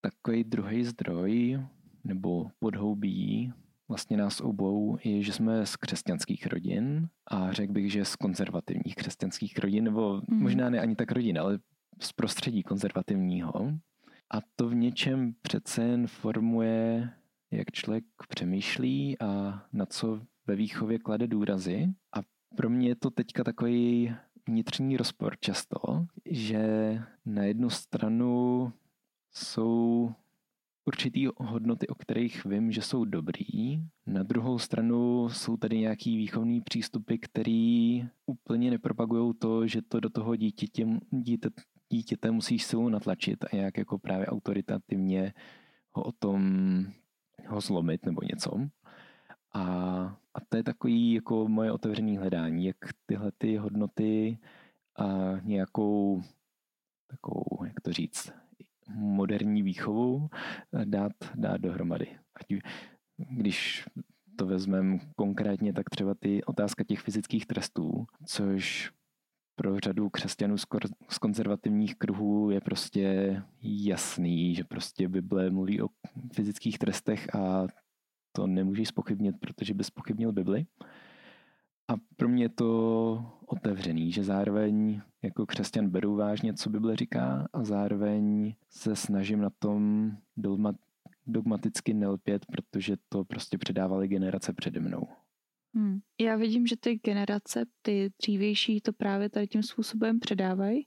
takový 0.00 0.44
druhý 0.44 0.84
zdroj 0.84 1.60
nebo 2.04 2.50
podhoubí 2.58 3.52
vlastně 3.88 4.16
nás 4.16 4.40
obou 4.40 4.98
je, 5.04 5.22
že 5.22 5.32
jsme 5.32 5.66
z 5.66 5.76
křesťanských 5.76 6.46
rodin 6.46 7.08
a 7.26 7.52
řekl 7.52 7.72
bych, 7.72 7.92
že 7.92 8.04
z 8.04 8.16
konzervativních 8.16 8.94
křesťanských 8.94 9.58
rodin, 9.58 9.84
nebo 9.84 10.22
mm. 10.28 10.42
možná 10.42 10.70
ne 10.70 10.80
ani 10.80 10.96
tak 10.96 11.12
rodin, 11.12 11.38
ale 11.38 11.58
z 12.00 12.12
prostředí 12.12 12.62
konzervativního. 12.62 13.52
A 14.34 14.38
to 14.56 14.68
v 14.68 14.74
něčem 14.74 15.34
přece 15.42 15.84
jen 15.84 16.06
formuje, 16.06 17.10
jak 17.50 17.70
člověk 17.72 18.04
přemýšlí 18.28 19.18
a 19.20 19.62
na 19.72 19.86
co 19.86 20.20
ve 20.46 20.56
výchově 20.56 20.98
klade 20.98 21.26
důrazy. 21.26 21.94
A 22.16 22.20
pro 22.56 22.70
mě 22.70 22.88
je 22.88 22.94
to 22.94 23.10
teďka 23.10 23.44
takový 23.44 24.14
vnitřní 24.48 24.96
rozpor 24.96 25.36
často, 25.40 26.06
že 26.30 26.62
na 27.26 27.42
jednu 27.42 27.70
stranu 27.70 28.72
jsou 29.32 30.12
určitý 30.84 31.28
hodnoty, 31.36 31.88
o 31.88 31.94
kterých 31.94 32.44
vím, 32.44 32.72
že 32.72 32.82
jsou 32.82 33.04
dobrý. 33.04 33.44
Na 34.06 34.22
druhou 34.22 34.58
stranu 34.58 35.28
jsou 35.28 35.56
tady 35.56 35.78
nějaký 35.78 36.16
výchovní 36.16 36.60
přístupy, 36.60 37.16
který 37.16 38.04
úplně 38.26 38.70
nepropagují 38.70 39.34
to, 39.38 39.66
že 39.66 39.82
to 39.82 40.00
do 40.00 40.10
toho 40.10 40.36
dítěte, 40.36 40.82
dítě, 41.10 41.50
dítěte 41.88 42.30
musíš 42.30 42.64
silou 42.64 42.88
natlačit 42.88 43.44
a 43.44 43.56
nějak 43.56 43.78
jako 43.78 43.98
právě 43.98 44.26
autoritativně 44.26 45.34
ho 45.92 46.02
o 46.02 46.12
tom 46.12 46.42
ho 47.48 47.60
zlomit 47.60 48.06
nebo 48.06 48.20
něco. 48.22 48.50
A, 49.54 49.62
a 50.34 50.40
to 50.48 50.56
je 50.56 50.62
takový 50.62 51.12
jako 51.12 51.48
moje 51.48 51.72
otevřené 51.72 52.18
hledání, 52.18 52.64
jak 52.66 52.76
tyhle 53.06 53.32
ty 53.38 53.56
hodnoty 53.56 54.38
a 54.98 55.04
nějakou 55.42 56.22
takovou, 57.10 57.64
jak 57.64 57.80
to 57.80 57.92
říct, 57.92 58.32
moderní 58.94 59.62
výchovu 59.62 60.28
dát, 60.84 61.12
dát 61.34 61.60
dohromady. 61.60 62.18
Ať, 62.34 62.46
když 63.16 63.88
to 64.36 64.46
vezmeme 64.46 64.98
konkrétně, 65.16 65.72
tak 65.72 65.90
třeba 65.90 66.14
ty 66.14 66.44
otázka 66.44 66.84
těch 66.84 67.00
fyzických 67.00 67.46
trestů, 67.46 68.06
což 68.26 68.92
pro 69.54 69.80
řadu 69.80 70.10
křesťanů 70.10 70.56
z 71.08 71.18
konzervativních 71.20 71.96
kruhů 71.96 72.50
je 72.50 72.60
prostě 72.60 73.42
jasný, 73.62 74.54
že 74.54 74.64
prostě 74.64 75.08
Bible 75.08 75.50
mluví 75.50 75.82
o 75.82 75.88
fyzických 76.32 76.78
trestech 76.78 77.34
a 77.34 77.66
to 78.32 78.46
nemůžeš 78.46 78.88
spochybnit, 78.88 79.36
protože 79.40 79.74
bys 79.74 79.86
spochybnil 79.86 80.32
Bibli. 80.32 80.66
A 81.88 81.94
pro 82.16 82.28
mě 82.28 82.44
je 82.44 82.48
to 82.48 83.32
otevřený, 83.46 84.12
že 84.12 84.24
zároveň 84.24 85.00
jako 85.22 85.46
křesťan 85.46 85.88
beru 85.88 86.16
vážně, 86.16 86.54
co 86.54 86.70
Bible 86.70 86.96
říká 86.96 87.48
a 87.52 87.64
zároveň 87.64 88.54
se 88.70 88.96
snažím 88.96 89.40
na 89.40 89.50
tom 89.58 90.12
dogmaticky 91.26 91.94
nelpět, 91.94 92.46
protože 92.46 92.96
to 93.08 93.24
prostě 93.24 93.58
předávali 93.58 94.08
generace 94.08 94.52
přede 94.52 94.80
mnou. 94.80 95.08
Hmm. 95.74 96.00
Já 96.20 96.36
vidím, 96.36 96.66
že 96.66 96.76
ty 96.76 96.94
generace, 96.94 97.64
ty 97.82 98.10
dřívější, 98.22 98.80
to 98.80 98.92
právě 98.92 99.28
tady 99.28 99.48
tím 99.48 99.62
způsobem 99.62 100.20
předávají, 100.20 100.86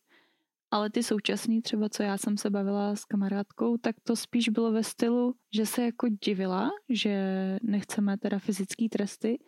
ale 0.71 0.89
ty 0.89 1.03
současný, 1.03 1.61
třeba 1.61 1.89
co 1.89 2.03
já 2.03 2.17
jsem 2.17 2.37
se 2.37 2.49
bavila 2.49 2.95
s 2.95 3.05
kamarádkou, 3.05 3.77
tak 3.77 3.95
to 4.03 4.15
spíš 4.15 4.49
bylo 4.49 4.71
ve 4.71 4.83
stylu, 4.83 5.35
že 5.55 5.65
se 5.65 5.83
jako 5.83 6.07
divila, 6.25 6.69
že 6.89 7.15
nechceme 7.63 8.17
teda 8.17 8.39
fyzické 8.39 8.89
tresty 8.89 9.39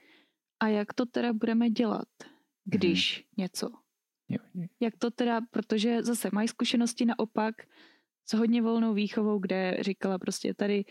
a 0.60 0.68
jak 0.68 0.94
to 0.94 1.06
teda 1.06 1.34
budeme 1.34 1.70
dělat, 1.70 2.08
když 2.66 3.18
hmm. 3.18 3.24
něco. 3.38 3.70
Jo. 4.30 4.40
Jak 4.80 4.98
to 4.98 5.12
teda, 5.12 5.42
protože 5.52 6.04
zase 6.04 6.30
mají 6.34 6.48
zkušenosti 6.48 7.06
naopak 7.06 7.56
s 8.26 8.34
hodně 8.34 8.62
volnou 8.62 8.94
výchovou, 8.94 9.40
kde 9.40 9.78
říkala 9.82 10.20
prostě 10.20 10.54
tady 10.54 10.86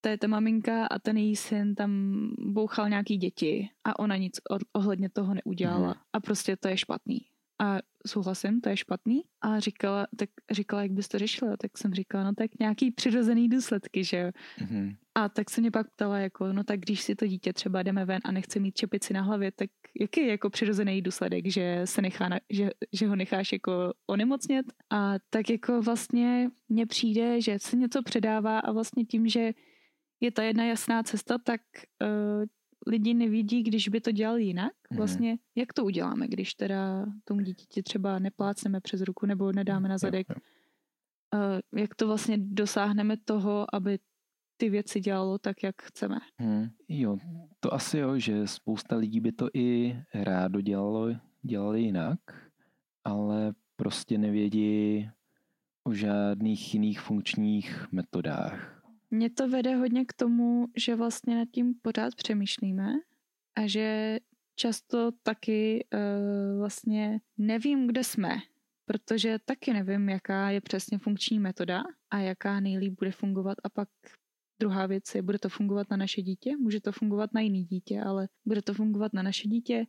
to 0.00 0.08
je 0.08 0.18
ta 0.18 0.26
maminka 0.26 0.86
a 0.86 0.98
ten 0.98 1.16
její 1.16 1.36
syn 1.36 1.74
tam 1.74 1.90
bouchal 2.38 2.88
nějaký 2.88 3.16
děti 3.16 3.68
a 3.84 3.98
ona 3.98 4.16
nic 4.16 4.40
ohledně 4.72 5.10
toho 5.10 5.34
neudělala 5.34 5.88
mm. 5.88 6.00
a 6.12 6.20
prostě 6.20 6.56
to 6.56 6.68
je 6.68 6.76
špatný. 6.76 7.20
A 7.60 7.78
souhlasím, 8.06 8.60
to 8.60 8.68
je 8.68 8.76
špatný. 8.76 9.22
A 9.40 9.60
říkala, 9.60 10.06
tak 10.16 10.30
říkala, 10.50 10.82
jak 10.82 10.92
bys 10.92 11.08
to 11.08 11.18
řešila, 11.18 11.56
tak 11.56 11.78
jsem 11.78 11.94
říkala, 11.94 12.24
no 12.24 12.32
tak 12.34 12.50
nějaký 12.60 12.90
přirozený 12.90 13.48
důsledky, 13.48 14.04
že 14.04 14.18
jo. 14.18 14.30
Mm. 14.70 14.92
A 15.14 15.28
tak 15.28 15.50
se 15.50 15.60
mě 15.60 15.70
pak 15.70 15.90
ptala, 15.90 16.18
jako, 16.18 16.52
no 16.52 16.64
tak 16.64 16.80
když 16.80 17.02
si 17.02 17.14
to 17.14 17.26
dítě 17.26 17.52
třeba 17.52 17.82
jdeme 17.82 18.04
ven 18.04 18.20
a 18.24 18.32
nechce 18.32 18.60
mít 18.60 18.76
čepici 18.76 19.14
na 19.14 19.22
hlavě, 19.22 19.52
tak 19.52 19.70
jaký 20.00 20.20
je 20.20 20.30
jako 20.30 20.50
přirozený 20.50 21.02
důsledek, 21.02 21.46
že 21.46 21.80
se 21.84 22.02
nechá, 22.02 22.28
na, 22.28 22.38
že, 22.50 22.70
že 22.92 23.06
ho 23.06 23.16
necháš 23.16 23.52
jako 23.52 23.92
onemocnět? 24.06 24.66
A 24.90 25.14
tak 25.30 25.50
jako 25.50 25.82
vlastně 25.82 26.50
mně 26.68 26.86
přijde, 26.86 27.40
že 27.40 27.58
se 27.58 27.76
něco 27.76 28.02
předává 28.02 28.58
a 28.58 28.72
vlastně 28.72 29.04
tím, 29.04 29.28
že 29.28 29.52
je 30.20 30.30
ta 30.30 30.42
jedna 30.42 30.64
jasná 30.64 31.02
cesta, 31.02 31.38
tak 31.38 31.60
uh, 32.02 32.44
lidi 32.86 33.14
nevidí, 33.14 33.62
když 33.62 33.88
by 33.88 34.00
to 34.00 34.12
dělal 34.12 34.38
jinak. 34.38 34.72
Mhm. 34.90 34.98
Vlastně, 34.98 35.38
jak 35.54 35.72
to 35.72 35.84
uděláme, 35.84 36.28
když 36.28 36.54
teda 36.54 37.06
tomu 37.24 37.40
dítěti 37.40 37.82
třeba 37.82 38.18
neplácneme 38.18 38.80
přes 38.80 39.00
ruku 39.00 39.26
nebo 39.26 39.52
nedáme 39.52 39.88
na 39.88 39.98
zadek? 39.98 40.26
Uh, 40.30 41.80
jak 41.80 41.94
to 41.94 42.06
vlastně 42.06 42.38
dosáhneme 42.38 43.16
toho, 43.24 43.74
aby 43.74 43.98
ty 44.56 44.70
věci 44.70 45.00
dělalo 45.00 45.38
tak, 45.38 45.62
jak 45.62 45.82
chceme. 45.82 46.18
Hmm, 46.40 46.68
jo, 46.88 47.18
to 47.60 47.74
asi 47.74 47.98
jo, 47.98 48.18
že 48.18 48.46
spousta 48.46 48.96
lidí 48.96 49.20
by 49.20 49.32
to 49.32 49.48
i 49.54 49.96
rádo 50.14 50.60
dělalo, 50.60 51.08
dělali 51.42 51.82
jinak, 51.82 52.18
ale 53.04 53.54
prostě 53.76 54.18
nevědí 54.18 55.10
o 55.84 55.94
žádných 55.94 56.74
jiných 56.74 57.00
funkčních 57.00 57.86
metodách. 57.92 58.81
Mě 59.14 59.30
to 59.30 59.48
vede 59.48 59.76
hodně 59.76 60.04
k 60.04 60.12
tomu, 60.12 60.66
že 60.76 60.96
vlastně 60.96 61.36
nad 61.36 61.48
tím 61.52 61.74
pořád 61.82 62.14
přemýšlíme 62.14 62.92
a 63.56 63.66
že 63.66 64.18
často 64.56 65.10
taky 65.22 65.86
uh, 65.94 66.58
vlastně 66.58 67.20
nevím, 67.38 67.86
kde 67.86 68.04
jsme, 68.04 68.36
protože 68.84 69.38
taky 69.44 69.72
nevím, 69.72 70.08
jaká 70.08 70.50
je 70.50 70.60
přesně 70.60 70.98
funkční 70.98 71.38
metoda 71.38 71.82
a 72.10 72.18
jaká 72.18 72.60
nejlíp 72.60 72.94
bude 72.98 73.10
fungovat. 73.12 73.58
A 73.64 73.68
pak 73.68 73.88
druhá 74.60 74.86
věc 74.86 75.14
je, 75.14 75.22
bude 75.22 75.38
to 75.38 75.48
fungovat 75.48 75.90
na 75.90 75.96
naše 75.96 76.22
dítě, 76.22 76.56
může 76.56 76.80
to 76.80 76.92
fungovat 76.92 77.30
na 77.34 77.40
jiný 77.40 77.64
dítě, 77.64 78.00
ale 78.00 78.28
bude 78.44 78.62
to 78.62 78.74
fungovat 78.74 79.12
na 79.12 79.22
naše 79.22 79.48
dítě, 79.48 79.86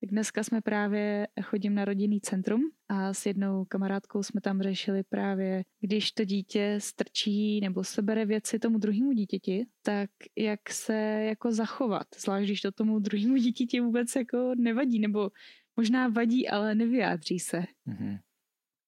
Tak 0.00 0.10
dneska 0.10 0.42
jsme 0.42 0.60
právě 0.60 1.28
chodím 1.42 1.74
na 1.74 1.84
rodinný 1.84 2.20
centrum 2.20 2.60
a 2.88 3.14
s 3.14 3.26
jednou 3.26 3.64
kamarádkou 3.64 4.22
jsme 4.22 4.40
tam 4.40 4.62
řešili 4.62 5.02
právě, 5.02 5.64
když 5.80 6.12
to 6.12 6.24
dítě 6.24 6.76
strčí 6.78 7.60
nebo 7.60 7.84
sebere 7.84 8.26
věci 8.26 8.58
tomu 8.58 8.78
druhému 8.78 9.12
dítěti, 9.12 9.66
tak 9.82 10.10
jak 10.36 10.60
se 10.70 10.94
jako 11.28 11.52
zachovat, 11.52 12.06
zvlášť 12.18 12.44
když 12.44 12.60
to 12.60 12.72
tomu 12.72 12.98
druhému 12.98 13.36
dítěti 13.36 13.80
vůbec 13.80 14.16
jako 14.16 14.54
nevadí, 14.56 14.98
nebo 14.98 15.30
možná 15.76 16.08
vadí, 16.08 16.48
ale 16.48 16.74
nevyjádří 16.74 17.38
se. 17.38 17.58
Mm-hmm. 17.58 18.18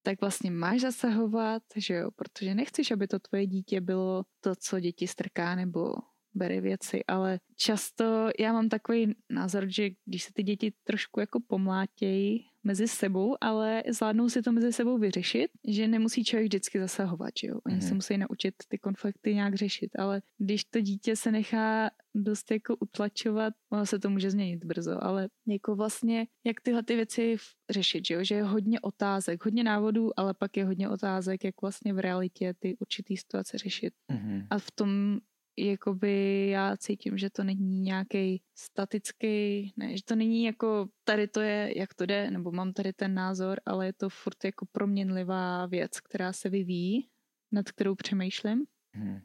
Tak 0.02 0.20
vlastně 0.20 0.50
máš 0.50 0.80
zasahovat, 0.80 1.62
že 1.76 1.94
jo, 1.94 2.10
protože 2.10 2.54
nechceš, 2.54 2.90
aby 2.90 3.06
to 3.06 3.18
tvoje 3.18 3.46
dítě 3.46 3.80
bylo 3.80 4.24
to, 4.40 4.54
co 4.56 4.80
děti 4.80 5.06
strká 5.06 5.54
nebo 5.54 5.94
bere 6.38 6.60
věci, 6.60 7.04
ale 7.04 7.40
často 7.56 8.28
já 8.38 8.52
mám 8.52 8.68
takový 8.68 9.14
názor, 9.30 9.64
že 9.68 9.88
když 10.06 10.22
se 10.22 10.30
ty 10.34 10.42
děti 10.42 10.72
trošku 10.84 11.20
jako 11.20 11.40
pomlátějí 11.46 12.46
mezi 12.64 12.88
sebou, 12.88 13.36
ale 13.40 13.82
zvládnou 13.88 14.28
si 14.28 14.42
to 14.42 14.52
mezi 14.52 14.72
sebou 14.72 14.98
vyřešit, 14.98 15.50
že 15.68 15.88
nemusí 15.88 16.24
člověk 16.24 16.44
vždycky 16.44 16.80
zasahovat, 16.80 17.30
že 17.40 17.46
jo. 17.46 17.60
Oni 17.66 17.76
mm-hmm. 17.76 17.88
se 17.88 17.94
musí 17.94 18.18
naučit 18.18 18.54
ty 18.68 18.78
konflikty 18.78 19.34
nějak 19.34 19.54
řešit, 19.54 19.90
ale 19.98 20.22
když 20.38 20.64
to 20.64 20.80
dítě 20.80 21.16
se 21.16 21.32
nechá 21.32 21.90
dost 22.14 22.50
jako 22.50 22.76
utlačovat, 22.76 23.54
ono 23.72 23.86
se 23.86 23.98
to 23.98 24.10
může 24.10 24.30
změnit 24.30 24.64
brzo, 24.64 25.04
ale 25.04 25.28
jako 25.46 25.76
vlastně, 25.76 26.26
jak 26.46 26.60
tyhle 26.60 26.82
ty 26.82 26.96
věci 26.96 27.36
řešit, 27.70 28.06
že 28.06 28.14
jo, 28.14 28.24
že 28.24 28.34
je 28.34 28.42
hodně 28.42 28.80
otázek, 28.80 29.44
hodně 29.44 29.64
návodů, 29.64 30.10
ale 30.16 30.34
pak 30.34 30.56
je 30.56 30.64
hodně 30.64 30.88
otázek, 30.88 31.44
jak 31.44 31.54
vlastně 31.62 31.92
v 31.92 31.98
realitě 31.98 32.54
ty 32.58 32.76
určitý 32.80 33.16
situace 33.16 33.58
řešit. 33.58 33.94
Mm-hmm. 34.12 34.46
A 34.50 34.58
v 34.58 34.70
tom 34.70 35.18
jakoby 35.66 36.48
já 36.48 36.76
cítím, 36.76 37.18
že 37.18 37.30
to 37.30 37.44
není 37.44 37.80
nějaký 37.80 38.42
statický, 38.54 39.72
ne, 39.76 39.96
že 39.96 40.02
to 40.04 40.16
není 40.16 40.44
jako 40.44 40.88
tady 41.04 41.28
to 41.28 41.40
je, 41.40 41.78
jak 41.78 41.94
to 41.94 42.06
jde, 42.06 42.30
nebo 42.30 42.52
mám 42.52 42.72
tady 42.72 42.92
ten 42.92 43.14
názor, 43.14 43.60
ale 43.66 43.86
je 43.86 43.92
to 43.92 44.08
furt 44.08 44.44
jako 44.44 44.66
proměnlivá 44.72 45.66
věc, 45.66 46.00
která 46.00 46.32
se 46.32 46.48
vyvíjí, 46.48 47.08
nad 47.52 47.72
kterou 47.72 47.94
přemýšlím. 47.94 48.64
Hmm. 48.94 49.20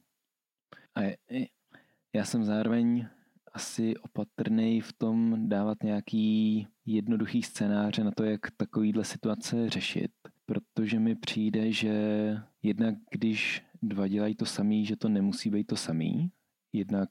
A 0.96 1.02
je, 1.02 1.16
já 2.14 2.26
jsem 2.26 2.44
zároveň 2.44 3.08
asi 3.54 3.98
opatrný 3.98 4.82
v 4.82 4.94
tom 4.94 5.50
dávat 5.50 5.84
nějaký 5.84 6.68
jednoduchý 6.86 7.44
scénáře 7.44 8.04
na 8.04 8.12
to, 8.12 8.24
jak 8.24 8.42
takovýhle 8.58 9.06
situace 9.06 9.70
řešit, 9.70 10.12
protože 10.46 11.00
mi 11.00 11.16
přijde, 11.16 11.72
že 11.72 11.94
jednak 12.64 12.96
když 13.12 13.64
dva 13.82 14.08
dělají 14.08 14.36
to 14.36 14.46
samý, 14.46 14.86
že 14.86 14.96
to 14.96 15.10
nemusí 15.10 15.50
být 15.50 15.68
to 15.68 15.76
samý. 15.76 16.32
Jednak 16.74 17.10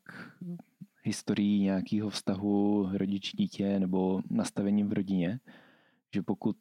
historií 1.03 1.61
nějakého 1.61 2.11
vztahu 2.11 2.89
rodič-dítě 2.93 3.81
nebo 3.81 4.23
nastavením 4.31 4.89
v 4.89 4.93
rodině, 4.93 5.41
že 6.15 6.23
pokud 6.23 6.57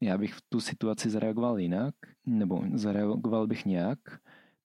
já 0.00 0.18
bych 0.18 0.34
v 0.34 0.42
tu 0.48 0.60
situaci 0.60 1.10
zareagoval 1.10 1.58
jinak, 1.58 1.94
nebo 2.26 2.62
zareagoval 2.74 3.46
bych 3.46 3.64
nějak, 3.64 3.98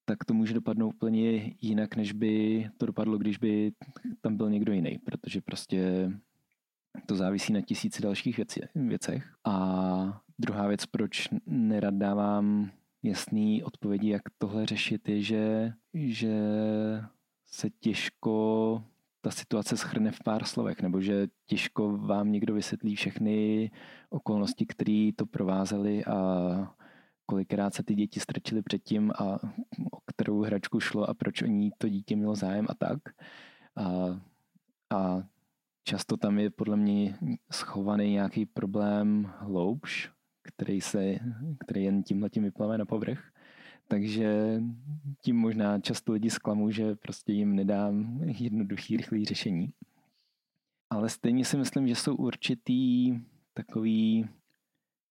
tak 0.05 0.25
to 0.25 0.33
může 0.33 0.53
dopadnout 0.53 0.89
úplně 0.89 1.55
jinak, 1.61 1.95
než 1.95 2.13
by 2.13 2.65
to 2.77 2.85
dopadlo, 2.85 3.17
když 3.17 3.37
by 3.37 3.71
tam 4.21 4.37
byl 4.37 4.49
někdo 4.49 4.73
jiný, 4.73 4.99
protože 4.99 5.41
prostě 5.41 6.11
to 7.05 7.15
závisí 7.15 7.53
na 7.53 7.61
tisíci 7.61 8.01
dalších 8.01 8.37
věci, 8.37 8.61
věcech. 8.75 9.33
A 9.45 10.21
druhá 10.39 10.67
věc, 10.67 10.85
proč 10.85 11.29
nerad 11.45 11.93
dávám 11.93 12.71
jasný 13.03 13.63
odpovědi, 13.63 14.09
jak 14.09 14.21
tohle 14.37 14.65
řešit, 14.65 15.09
je, 15.09 15.21
že, 15.21 15.73
že 15.93 16.33
se 17.45 17.69
těžko 17.69 18.83
ta 19.21 19.31
situace 19.31 19.77
schrne 19.77 20.11
v 20.11 20.19
pár 20.23 20.43
slovech, 20.43 20.81
nebo 20.81 21.01
že 21.01 21.27
těžko 21.45 21.97
vám 21.97 22.31
někdo 22.31 22.53
vysvětlí 22.53 22.95
všechny 22.95 23.71
okolnosti, 24.09 24.65
které 24.65 25.09
to 25.15 25.25
provázely 25.25 26.05
a 26.05 26.17
kolikrát 27.25 27.73
se 27.73 27.83
ty 27.83 27.95
děti 27.95 28.19
strčily 28.19 28.61
předtím 28.61 29.11
a 29.11 29.39
o 29.91 29.99
kterou 30.05 30.41
hračku 30.41 30.79
šlo 30.79 31.09
a 31.09 31.13
proč 31.13 31.41
o 31.41 31.45
ní 31.45 31.71
to 31.77 31.89
dítě 31.89 32.15
mělo 32.15 32.35
zájem 32.35 32.65
a 32.69 32.75
tak. 32.75 32.99
A, 33.75 34.19
a 34.89 35.23
často 35.83 36.17
tam 36.17 36.39
je 36.39 36.49
podle 36.49 36.77
mě 36.77 37.17
schovaný 37.51 38.11
nějaký 38.11 38.45
problém 38.45 39.33
hloubš, 39.37 40.11
který, 40.43 40.81
se, 40.81 41.19
který 41.59 41.83
jen 41.83 42.03
tímhle 42.03 42.29
tím 42.29 42.43
vyplave 42.43 42.77
na 42.77 42.85
povrch. 42.85 43.31
Takže 43.87 44.61
tím 45.21 45.35
možná 45.35 45.79
často 45.79 46.13
lidi 46.13 46.29
zklamu, 46.29 46.71
že 46.71 46.95
prostě 46.95 47.33
jim 47.33 47.55
nedám 47.55 48.19
jednoduchý, 48.23 48.97
rychlý 48.97 49.25
řešení. 49.25 49.73
Ale 50.89 51.09
stejně 51.09 51.45
si 51.45 51.57
myslím, 51.57 51.87
že 51.87 51.95
jsou 51.95 52.15
určitý 52.15 53.13
takový 53.53 54.29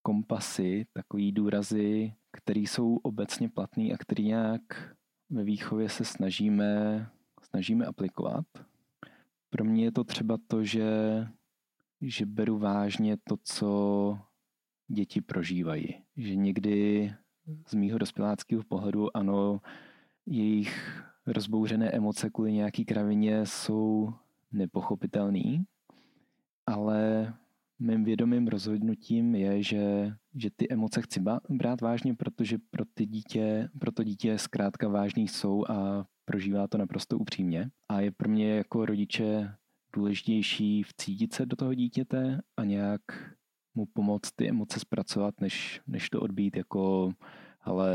kompasy, 0.02 0.86
takový 0.92 1.32
důrazy, 1.32 2.14
které 2.32 2.60
jsou 2.60 2.96
obecně 2.96 3.48
platný 3.48 3.92
a 3.92 3.96
který 3.98 4.24
nějak 4.24 4.94
ve 5.30 5.44
výchově 5.44 5.88
se 5.88 6.04
snažíme, 6.04 7.06
snažíme 7.42 7.86
aplikovat. 7.86 8.46
Pro 9.52 9.64
mě 9.64 9.84
je 9.84 9.92
to 9.92 10.04
třeba 10.04 10.38
to, 10.46 10.64
že, 10.64 10.86
že 12.00 12.26
beru 12.26 12.58
vážně 12.58 13.16
to, 13.24 13.36
co 13.42 14.18
děti 14.88 15.20
prožívají. 15.20 15.94
Že 16.16 16.36
někdy 16.36 17.14
z 17.66 17.74
mýho 17.74 17.98
dospěláckého 17.98 18.62
pohledu, 18.68 19.16
ano, 19.16 19.60
jejich 20.26 21.02
rozbouřené 21.26 21.90
emoce 21.90 22.30
kvůli 22.30 22.52
nějaký 22.52 22.84
kravině 22.84 23.46
jsou 23.46 24.12
nepochopitelný, 24.52 25.64
ale 26.66 27.34
mým 27.78 28.04
vědomým 28.04 28.48
rozhodnutím 28.48 29.34
je, 29.34 29.62
že, 29.62 30.12
že 30.34 30.50
ty 30.56 30.68
emoce 30.70 31.02
chci 31.02 31.20
brát 31.48 31.80
vážně, 31.80 32.14
protože 32.14 32.58
pro, 32.70 32.84
ty 32.94 33.06
dítě, 33.06 33.68
pro 33.78 33.92
to 33.92 34.04
dítě 34.04 34.38
zkrátka 34.38 34.88
vážný 34.88 35.28
jsou 35.28 35.64
a 35.68 36.06
prožívá 36.24 36.68
to 36.68 36.78
naprosto 36.78 37.18
upřímně. 37.18 37.70
A 37.88 38.00
je 38.00 38.10
pro 38.10 38.28
mě 38.28 38.54
jako 38.54 38.86
rodiče 38.86 39.54
důležitější 39.92 40.82
vcítit 40.82 41.34
se 41.34 41.46
do 41.46 41.56
toho 41.56 41.74
dítěte 41.74 42.40
a 42.56 42.64
nějak 42.64 43.00
mu 43.74 43.86
pomoct 43.86 44.32
ty 44.32 44.48
emoce 44.48 44.80
zpracovat, 44.80 45.40
než, 45.40 45.80
než 45.86 46.10
to 46.10 46.20
odbít 46.20 46.56
jako 46.56 47.12
ale 47.62 47.94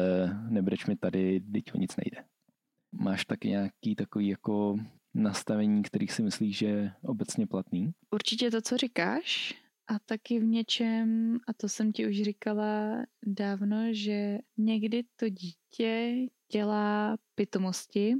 nebreč 0.50 0.86
mi 0.86 0.96
tady, 0.96 1.42
teď 1.52 1.74
o 1.74 1.78
nic 1.78 1.96
nejde. 1.96 2.24
Máš 2.92 3.26
taky 3.26 3.50
nějaký 3.50 3.96
takový 3.96 4.28
jako 4.28 4.78
nastavení, 5.14 5.84
který 5.84 6.08
si 6.08 6.24
myslíš, 6.24 6.58
že 6.58 6.66
je 6.66 6.94
obecně 7.04 7.48
platný? 7.48 7.92
Určitě 8.12 8.52
to, 8.52 8.62
co 8.62 8.78
říkáš, 8.78 9.56
a 9.88 10.00
taky 10.00 10.40
v 10.40 10.44
něčem, 10.44 11.38
a 11.48 11.54
to 11.54 11.70
jsem 11.70 11.92
ti 11.92 12.08
už 12.08 12.22
říkala 12.22 13.04
dávno, 13.26 13.94
že 13.94 14.38
někdy 14.58 15.04
to 15.16 15.30
dítě 15.30 16.16
dělá 16.52 17.18
pitomosti, 17.36 18.16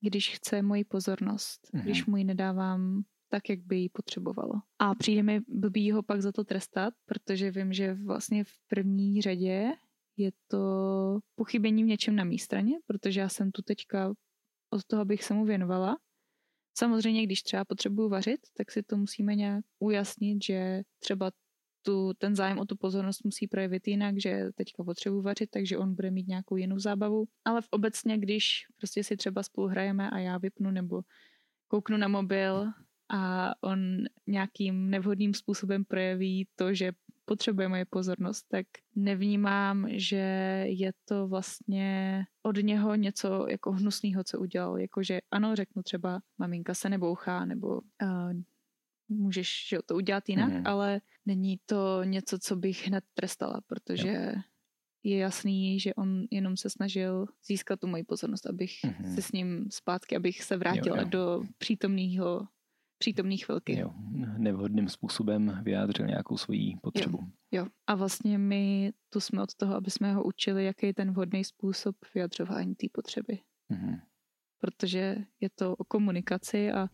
když 0.00 0.36
chce 0.36 0.62
moji 0.62 0.84
pozornost, 0.84 1.60
mm-hmm. 1.74 1.82
když 1.82 2.06
mu 2.06 2.16
ji 2.16 2.24
nedávám 2.24 3.02
tak, 3.28 3.48
jak 3.48 3.60
by 3.60 3.76
jí 3.76 3.88
potřebovalo. 3.88 4.52
A 4.78 4.94
přijde 4.94 5.22
mi 5.22 5.40
blbý 5.48 5.92
ho 5.92 6.02
pak 6.02 6.22
za 6.22 6.32
to 6.32 6.44
trestat, 6.44 6.94
protože 7.06 7.50
vím, 7.50 7.72
že 7.72 7.94
vlastně 7.94 8.44
v 8.44 8.52
první 8.68 9.22
řadě 9.22 9.72
je 10.16 10.32
to 10.48 10.58
pochybení 11.34 11.84
v 11.84 11.86
něčem 11.86 12.16
na 12.16 12.24
mé 12.24 12.38
straně, 12.38 12.78
protože 12.86 13.20
já 13.20 13.28
jsem 13.28 13.50
tu 13.50 13.62
teďka 13.62 14.12
od 14.70 14.84
toho, 14.84 15.02
abych 15.02 15.24
se 15.24 15.34
mu 15.34 15.44
věnovala. 15.44 15.96
Samozřejmě, 16.78 17.22
když 17.22 17.42
třeba 17.42 17.64
potřebuju 17.64 18.08
vařit, 18.08 18.40
tak 18.56 18.70
si 18.70 18.82
to 18.82 18.96
musíme 18.96 19.34
nějak 19.34 19.64
ujasnit, 19.78 20.44
že 20.44 20.82
třeba 20.98 21.30
tu, 21.82 22.12
ten 22.18 22.36
zájem 22.36 22.58
o 22.58 22.64
tu 22.64 22.76
pozornost 22.76 23.24
musí 23.24 23.48
projevit 23.48 23.88
jinak, 23.88 24.20
že 24.20 24.48
teďka 24.54 24.84
potřebuji 24.84 25.22
vařit, 25.22 25.50
takže 25.50 25.78
on 25.78 25.94
bude 25.94 26.10
mít 26.10 26.28
nějakou 26.28 26.56
jinou 26.56 26.78
zábavu. 26.78 27.24
Ale 27.44 27.60
v 27.60 27.68
obecně, 27.70 28.18
když 28.18 28.66
prostě 28.76 29.04
si 29.04 29.16
třeba 29.16 29.42
spolu 29.42 29.66
hrajeme 29.66 30.10
a 30.10 30.18
já 30.18 30.38
vypnu 30.38 30.70
nebo 30.70 31.02
kouknu 31.68 31.96
na 31.96 32.08
mobil 32.08 32.66
a 33.08 33.52
on 33.60 33.96
nějakým 34.26 34.90
nevhodným 34.90 35.34
způsobem 35.34 35.84
projeví 35.84 36.48
to, 36.56 36.74
že 36.74 36.92
potřebuje 37.24 37.68
moje 37.68 37.84
pozornost, 37.84 38.42
tak 38.48 38.66
nevnímám, 38.94 39.86
že 39.90 40.16
je 40.68 40.92
to 41.04 41.28
vlastně 41.28 42.24
od 42.42 42.56
něho 42.56 42.94
něco 42.94 43.46
jako 43.48 43.72
hnusného, 43.72 44.24
co 44.24 44.40
udělal. 44.40 44.78
Jakože 44.78 45.20
ano, 45.30 45.56
řeknu 45.56 45.82
třeba, 45.82 46.20
maminka 46.38 46.74
se 46.74 46.88
nebouchá, 46.88 47.44
nebo 47.44 47.68
uh, 48.02 48.32
můžeš 49.08 49.68
že 49.68 49.78
to 49.86 49.94
udělat 49.94 50.28
jinak, 50.28 50.52
mm. 50.52 50.66
ale 50.66 51.00
není 51.26 51.60
to 51.66 52.04
něco, 52.04 52.38
co 52.38 52.56
bych 52.56 52.86
hned 52.86 53.04
trestala, 53.14 53.60
protože 53.66 54.32
jo. 54.34 54.42
je 55.02 55.18
jasný, 55.18 55.80
že 55.80 55.94
on 55.94 56.24
jenom 56.30 56.56
se 56.56 56.70
snažil 56.70 57.26
získat 57.46 57.80
tu 57.80 57.86
moji 57.86 58.04
pozornost, 58.04 58.46
abych 58.46 58.72
mm-hmm. 58.84 59.14
se 59.14 59.22
s 59.22 59.32
ním 59.32 59.66
zpátky, 59.70 60.16
abych 60.16 60.42
se 60.42 60.56
vrátila 60.56 60.96
jo, 60.96 61.02
jo. 61.02 61.08
do 61.08 61.42
přítomného 61.58 62.48
přítomný 63.02 63.38
chvilky. 63.38 63.78
Jo, 63.78 63.90
nevhodným 64.38 64.88
způsobem 64.88 65.60
vyjádřil 65.62 66.06
nějakou 66.06 66.36
svoji 66.36 66.76
potřebu. 66.82 67.18
Jo, 67.18 67.62
jo. 67.62 67.66
A 67.86 67.94
vlastně 67.94 68.38
my 68.38 68.92
tu 69.10 69.20
jsme 69.20 69.42
od 69.42 69.54
toho, 69.54 69.74
aby 69.74 69.90
jsme 69.90 70.14
ho 70.14 70.24
učili, 70.24 70.64
jaký 70.64 70.86
je 70.86 70.94
ten 70.94 71.10
vhodný 71.10 71.44
způsob 71.44 71.96
vyjadřování 72.14 72.74
té 72.74 72.86
potřeby. 72.92 73.38
Mm-hmm. 73.70 74.00
Protože 74.60 75.16
je 75.40 75.50
to 75.54 75.76
o 75.76 75.84
komunikaci 75.84 76.72
a 76.72 76.88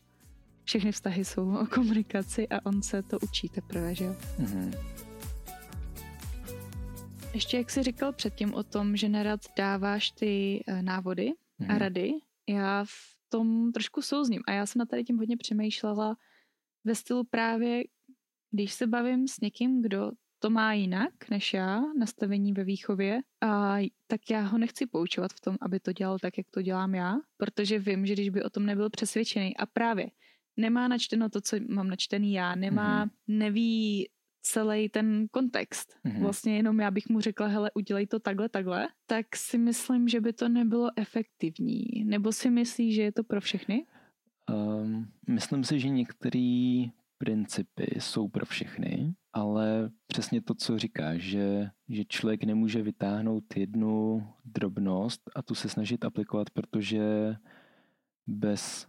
všechny 0.64 0.92
vztahy 0.92 1.24
jsou 1.24 1.56
o 1.56 1.66
komunikaci 1.66 2.48
a 2.48 2.66
on 2.66 2.82
se 2.82 3.02
to 3.02 3.18
učí 3.18 3.48
teprve, 3.48 3.94
že 3.94 4.04
jo. 4.04 4.16
Mm-hmm. 4.38 4.78
Ještě 7.34 7.56
jak 7.56 7.70
jsi 7.70 7.82
říkal 7.82 8.12
předtím 8.12 8.54
o 8.54 8.62
tom, 8.62 8.96
že 8.96 9.08
nerad 9.08 9.40
dáváš 9.56 10.10
ty 10.10 10.64
eh, 10.66 10.82
návody 10.82 11.26
mm-hmm. 11.26 11.70
a 11.70 11.72
mhm. 11.72 11.78
rady, 11.78 12.12
já 12.48 12.84
v 12.84 13.17
tom 13.28 13.72
trošku 13.72 14.02
souzním 14.02 14.42
a 14.46 14.52
já 14.52 14.66
jsem 14.66 14.78
na 14.78 14.86
tady 14.86 15.04
tím 15.04 15.18
hodně 15.18 15.36
přemýšlela 15.36 16.16
ve 16.84 16.94
stylu 16.94 17.24
právě, 17.24 17.84
když 18.50 18.72
se 18.72 18.86
bavím 18.86 19.28
s 19.28 19.40
někým, 19.40 19.82
kdo 19.82 20.10
to 20.38 20.50
má 20.50 20.72
jinak 20.72 21.30
než 21.30 21.54
já, 21.54 21.82
nastavení 21.98 22.52
ve 22.52 22.64
výchově, 22.64 23.20
a 23.42 23.76
tak 24.06 24.20
já 24.30 24.40
ho 24.40 24.58
nechci 24.58 24.86
poučovat 24.86 25.32
v 25.32 25.40
tom, 25.40 25.56
aby 25.60 25.80
to 25.80 25.92
dělal 25.92 26.18
tak, 26.18 26.38
jak 26.38 26.46
to 26.50 26.62
dělám 26.62 26.94
já, 26.94 27.16
protože 27.36 27.78
vím, 27.78 28.06
že 28.06 28.12
když 28.12 28.28
by 28.28 28.42
o 28.42 28.50
tom 28.50 28.66
nebyl 28.66 28.90
přesvědčený 28.90 29.56
a 29.56 29.66
právě 29.66 30.10
nemá 30.56 30.88
načteno 30.88 31.28
to, 31.28 31.40
co 31.40 31.56
mám 31.68 31.88
načtený 31.88 32.32
já, 32.32 32.54
nemá, 32.54 33.06
mm-hmm. 33.06 33.10
neví 33.28 34.08
celý 34.42 34.88
ten 34.88 35.29
kontext. 35.31 35.94
Mm-hmm. 36.05 36.22
Vlastně 36.22 36.57
jenom 36.57 36.81
já 36.81 36.90
bych 36.90 37.09
mu 37.09 37.20
řekla, 37.20 37.46
hele, 37.46 37.70
udělej 37.74 38.07
to 38.07 38.18
takhle, 38.18 38.48
takhle, 38.48 38.88
tak 39.07 39.37
si 39.37 39.59
myslím, 39.59 40.09
že 40.09 40.20
by 40.20 40.33
to 40.33 40.48
nebylo 40.48 40.90
efektivní. 40.96 42.05
Nebo 42.05 42.33
si 42.33 42.51
myslíš, 42.51 42.94
že 42.94 43.03
je 43.03 43.12
to 43.12 43.24
pro 43.24 43.40
všechny? 43.40 43.87
Um, 44.51 45.09
myslím 45.29 45.64
si, 45.64 45.81
že 45.81 45.88
některé 45.88 46.85
principy 47.18 47.87
jsou 47.98 48.29
pro 48.29 48.46
všechny, 48.46 49.14
ale 49.33 49.90
přesně 50.07 50.42
to, 50.42 50.55
co 50.55 50.79
říkáš, 50.79 51.22
že, 51.22 51.70
že 51.88 52.05
člověk 52.05 52.44
nemůže 52.44 52.83
vytáhnout 52.83 53.57
jednu 53.57 54.27
drobnost 54.44 55.22
a 55.35 55.42
tu 55.42 55.55
se 55.55 55.68
snažit 55.68 56.05
aplikovat, 56.05 56.51
protože 56.51 57.37
bez 58.27 58.87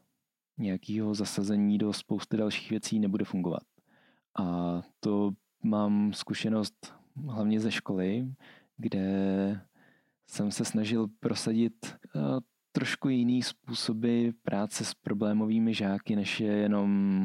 nějakého 0.57 1.13
zasazení 1.13 1.77
do 1.77 1.93
spousty 1.93 2.37
dalších 2.37 2.69
věcí 2.69 2.99
nebude 2.99 3.25
fungovat. 3.25 3.63
A 4.35 4.81
to 4.99 5.31
mám 5.63 6.13
zkušenost 6.13 6.93
hlavně 7.27 7.59
ze 7.59 7.71
školy, 7.71 8.27
kde 8.77 9.61
jsem 10.27 10.51
se 10.51 10.65
snažil 10.65 11.07
prosadit 11.19 11.85
eh, 11.85 12.19
trošku 12.71 13.09
jiný 13.09 13.43
způsoby 13.43 14.29
práce 14.43 14.85
s 14.85 14.93
problémovými 14.93 15.73
žáky, 15.73 16.15
než 16.15 16.39
je 16.39 16.51
jenom 16.51 17.21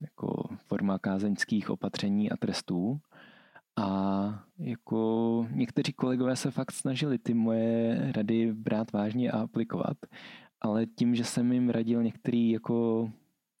jako 0.00 0.48
forma 0.66 0.98
kázeňských 0.98 1.70
opatření 1.70 2.30
a 2.30 2.36
trestů. 2.36 3.00
A 3.76 4.44
jako 4.58 5.46
někteří 5.50 5.92
kolegové 5.92 6.36
se 6.36 6.50
fakt 6.50 6.72
snažili 6.72 7.18
ty 7.18 7.34
moje 7.34 8.12
rady 8.16 8.52
brát 8.52 8.92
vážně 8.92 9.30
a 9.30 9.40
aplikovat, 9.40 9.96
ale 10.60 10.86
tím, 10.86 11.14
že 11.14 11.24
jsem 11.24 11.52
jim 11.52 11.70
radil 11.70 12.02
některé 12.02 12.38
jako 12.38 13.10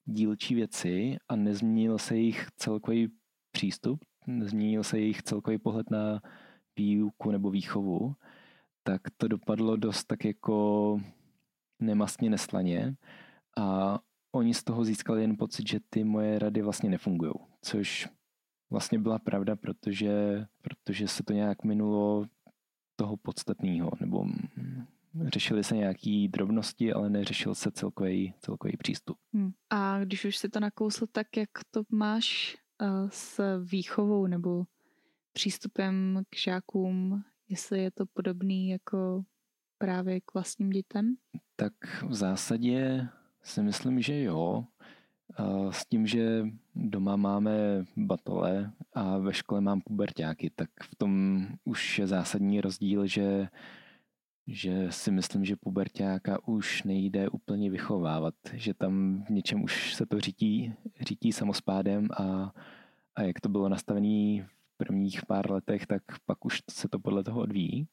dílčí 0.08 0.54
věci 0.54 1.16
a 1.28 1.36
nezměnil 1.36 1.98
se 1.98 2.16
jejich 2.16 2.48
celkový 2.56 3.08
přístup, 3.52 4.04
nezměnil 4.26 4.84
se 4.84 4.98
jejich 4.98 5.22
celkový 5.22 5.58
pohled 5.58 5.90
na 5.90 6.22
výuku 6.78 7.30
nebo 7.30 7.50
výchovu, 7.50 8.14
tak 8.82 9.00
to 9.16 9.28
dopadlo 9.28 9.76
dost 9.76 10.04
tak 10.04 10.24
jako 10.24 11.00
nemastně 11.82 12.30
neslaně 12.30 12.96
a 13.58 13.98
oni 14.32 14.54
z 14.54 14.64
toho 14.64 14.84
získali 14.84 15.20
jen 15.20 15.36
pocit, 15.36 15.68
že 15.68 15.80
ty 15.90 16.04
moje 16.04 16.38
rady 16.38 16.62
vlastně 16.62 16.90
nefungují, 16.90 17.32
což 17.62 18.08
vlastně 18.70 18.98
byla 18.98 19.18
pravda, 19.18 19.56
protože, 19.56 20.46
protože 20.62 21.08
se 21.08 21.22
to 21.22 21.32
nějak 21.32 21.64
minulo 21.64 22.26
toho 22.96 23.16
podstatného, 23.16 23.90
nebo 24.00 24.26
řešily 25.26 25.64
se 25.64 25.76
nějaké 25.76 26.26
drobnosti, 26.30 26.92
ale 26.92 27.10
neřešil 27.10 27.54
se 27.54 27.70
celkový, 27.70 28.34
celkový 28.40 28.76
přístup. 28.76 29.18
Hmm. 29.32 29.52
A 29.70 30.04
když 30.04 30.24
už 30.24 30.36
si 30.36 30.48
to 30.48 30.60
nakousl, 30.60 31.06
tak 31.12 31.36
jak 31.36 31.50
to 31.70 31.82
máš 31.90 32.56
uh, 32.82 33.08
s 33.10 33.58
výchovou 33.64 34.26
nebo 34.26 34.64
přístupem 35.32 36.22
k 36.30 36.36
žákům, 36.36 37.22
jestli 37.48 37.82
je 37.82 37.90
to 37.90 38.06
podobný 38.06 38.68
jako 38.68 39.24
právě 39.78 40.20
k 40.20 40.34
vlastním 40.34 40.70
dětem? 40.70 41.16
Tak 41.56 41.72
v 42.08 42.14
zásadě 42.14 43.08
si 43.42 43.62
myslím, 43.62 44.02
že 44.02 44.22
jo. 44.22 44.64
S 45.70 45.86
tím, 45.86 46.06
že 46.06 46.46
doma 46.74 47.16
máme 47.16 47.84
batole 47.96 48.72
a 48.92 49.18
ve 49.18 49.34
škole 49.34 49.60
mám 49.60 49.80
pubertáky, 49.80 50.50
tak 50.56 50.70
v 50.82 50.94
tom 50.94 51.46
už 51.64 51.98
je 51.98 52.06
zásadní 52.06 52.60
rozdíl, 52.60 53.06
že 53.06 53.48
že 54.48 54.86
si 54.90 55.10
myslím, 55.10 55.44
že 55.44 55.56
pubertáka 55.56 56.38
už 56.48 56.82
nejde 56.82 57.28
úplně 57.28 57.70
vychovávat, 57.70 58.34
že 58.52 58.74
tam 58.74 59.24
v 59.26 59.30
něčem 59.30 59.62
už 59.62 59.94
se 59.94 60.06
to 60.06 60.20
řítí, 60.20 60.74
řítí 61.00 61.32
samospádem 61.32 62.08
a, 62.18 62.52
a 63.16 63.22
jak 63.22 63.40
to 63.40 63.48
bylo 63.48 63.68
nastavené 63.68 64.42
v 64.42 64.76
prvních 64.76 65.26
pár 65.26 65.50
letech, 65.50 65.86
tak 65.86 66.02
pak 66.26 66.44
už 66.44 66.62
se 66.70 66.88
to 66.88 66.98
podle 66.98 67.24
toho 67.24 67.40
odvíjí. 67.40 67.88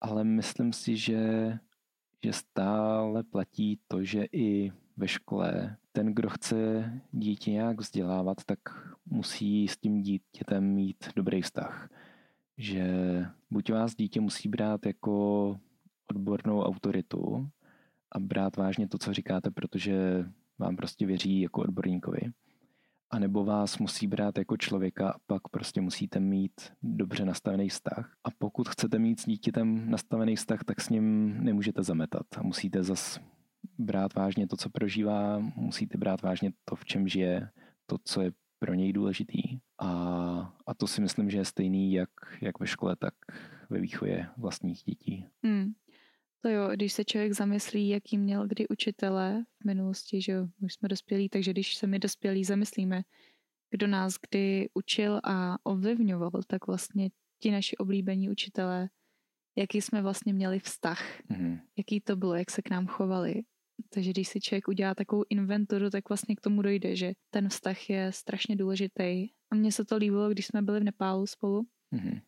Ale 0.00 0.24
myslím 0.24 0.72
si, 0.72 0.96
že, 0.96 1.58
že 2.24 2.32
stále 2.32 3.22
platí 3.22 3.78
to, 3.88 4.04
že 4.04 4.24
i 4.32 4.72
ve 4.96 5.08
škole 5.08 5.76
ten, 5.92 6.14
kdo 6.14 6.28
chce 6.28 6.90
dítě 7.12 7.50
nějak 7.50 7.80
vzdělávat, 7.80 8.44
tak 8.46 8.58
musí 9.06 9.68
s 9.68 9.76
tím 9.76 10.02
dítětem 10.02 10.64
mít 10.64 11.08
dobrý 11.16 11.42
vztah 11.42 11.88
že 12.60 12.86
buď 13.50 13.72
vás 13.72 13.94
dítě 13.94 14.20
musí 14.20 14.48
brát 14.48 14.86
jako 14.86 15.56
odbornou 16.10 16.62
autoritu 16.62 17.48
a 18.12 18.18
brát 18.18 18.56
vážně 18.56 18.88
to, 18.88 18.98
co 18.98 19.12
říkáte, 19.12 19.50
protože 19.50 20.24
vám 20.58 20.76
prostě 20.76 21.06
věří 21.06 21.40
jako 21.40 21.60
odborníkovi, 21.60 22.20
a 23.10 23.18
nebo 23.18 23.44
vás 23.44 23.78
musí 23.78 24.06
brát 24.06 24.38
jako 24.38 24.56
člověka 24.56 25.10
a 25.10 25.18
pak 25.26 25.48
prostě 25.48 25.80
musíte 25.80 26.20
mít 26.20 26.52
dobře 26.82 27.24
nastavený 27.24 27.68
vztah. 27.68 28.14
A 28.24 28.28
pokud 28.38 28.68
chcete 28.68 28.98
mít 28.98 29.20
s 29.20 29.26
dítětem 29.26 29.90
nastavený 29.90 30.36
vztah, 30.36 30.64
tak 30.64 30.80
s 30.80 30.88
ním 30.88 31.36
nemůžete 31.44 31.82
zametat 31.82 32.26
a 32.36 32.42
musíte 32.42 32.82
zas 32.82 33.20
brát 33.78 34.14
vážně 34.14 34.46
to, 34.46 34.56
co 34.56 34.70
prožívá, 34.70 35.38
musíte 35.56 35.98
brát 35.98 36.22
vážně 36.22 36.52
to, 36.64 36.76
v 36.76 36.84
čem 36.84 37.08
žije, 37.08 37.50
to, 37.86 37.96
co 38.04 38.20
je 38.20 38.32
pro 38.58 38.74
něj 38.74 38.92
důležitý. 38.92 39.58
A, 39.80 39.88
a 40.66 40.74
to 40.74 40.86
si 40.86 41.00
myslím, 41.00 41.30
že 41.30 41.38
je 41.38 41.44
stejný 41.44 41.92
jak, 41.92 42.10
jak 42.40 42.60
ve 42.60 42.66
škole, 42.66 42.96
tak 42.96 43.14
ve 43.70 43.80
výchově 43.80 44.28
vlastních 44.36 44.82
dětí. 44.82 45.26
Hmm. 45.42 45.72
To 46.42 46.48
jo, 46.48 46.68
když 46.72 46.92
se 46.92 47.04
člověk 47.04 47.32
zamyslí, 47.32 47.88
jaký 47.88 48.18
měl 48.18 48.46
kdy 48.46 48.68
učitele 48.68 49.44
v 49.62 49.64
minulosti, 49.64 50.22
že 50.22 50.40
už 50.60 50.74
jsme 50.74 50.88
dospělí, 50.88 51.28
takže 51.28 51.50
když 51.50 51.74
se 51.74 51.86
my 51.86 51.98
dospělí 51.98 52.44
zamyslíme, 52.44 53.02
kdo 53.70 53.86
nás 53.86 54.14
kdy 54.30 54.68
učil 54.74 55.20
a 55.24 55.56
ovlivňoval, 55.62 56.30
tak 56.46 56.66
vlastně 56.66 57.10
ti 57.38 57.50
naši 57.50 57.76
oblíbení 57.76 58.30
učitelé, 58.30 58.88
jaký 59.56 59.80
jsme 59.80 60.02
vlastně 60.02 60.32
měli 60.32 60.58
vztah, 60.58 61.20
mm-hmm. 61.20 61.60
jaký 61.78 62.00
to 62.00 62.16
bylo, 62.16 62.34
jak 62.34 62.50
se 62.50 62.62
k 62.62 62.70
nám 62.70 62.86
chovali, 62.86 63.42
takže 63.88 64.10
když 64.10 64.28
si 64.28 64.40
člověk 64.40 64.68
udělá 64.68 64.94
takovou 64.94 65.24
inventuru, 65.28 65.90
tak 65.90 66.08
vlastně 66.08 66.36
k 66.36 66.40
tomu 66.40 66.62
dojde, 66.62 66.96
že 66.96 67.12
ten 67.30 67.48
vztah 67.48 67.90
je 67.90 68.12
strašně 68.12 68.56
důležitý. 68.56 69.28
A 69.50 69.54
mně 69.54 69.72
se 69.72 69.84
to 69.84 69.96
líbilo, 69.96 70.28
když 70.28 70.46
jsme 70.46 70.62
byli 70.62 70.80
v 70.80 70.84
Nepálu 70.84 71.26
spolu 71.26 71.66
mm-hmm. 71.94 72.20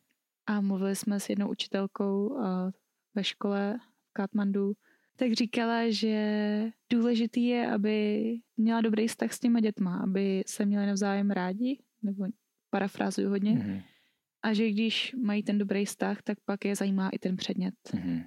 a 0.47 0.61
mluvili 0.61 0.97
jsme 0.97 1.21
s 1.21 1.29
jednou 1.29 1.51
učitelkou 1.51 2.39
ve 3.15 3.25
škole 3.25 3.79
v 4.09 4.13
Katmandu, 4.13 4.73
tak 5.17 5.33
říkala, 5.33 5.91
že 5.91 6.71
důležitý 6.93 7.47
je, 7.47 7.71
aby 7.71 8.25
měla 8.57 8.81
dobrý 8.81 9.09
vztah 9.09 9.33
s 9.33 9.41
těma 9.41 9.61
dětma, 9.61 9.99
aby 9.99 10.43
se 10.47 10.65
měli 10.65 10.87
navzájem 10.87 11.31
rádi, 11.31 11.79
nebo 12.03 12.27
parafrázuju 12.71 13.29
hodně, 13.29 13.53
mm-hmm. 13.53 13.83
a 14.43 14.53
že 14.53 14.71
když 14.71 15.15
mají 15.23 15.43
ten 15.43 15.59
dobrý 15.59 15.85
vztah, 15.85 16.23
tak 16.23 16.39
pak 16.45 16.65
je 16.65 16.77
zajímá 16.77 17.09
i 17.09 17.19
ten 17.19 17.37
předmět. 17.37 17.75
Mm-hmm 17.95 18.25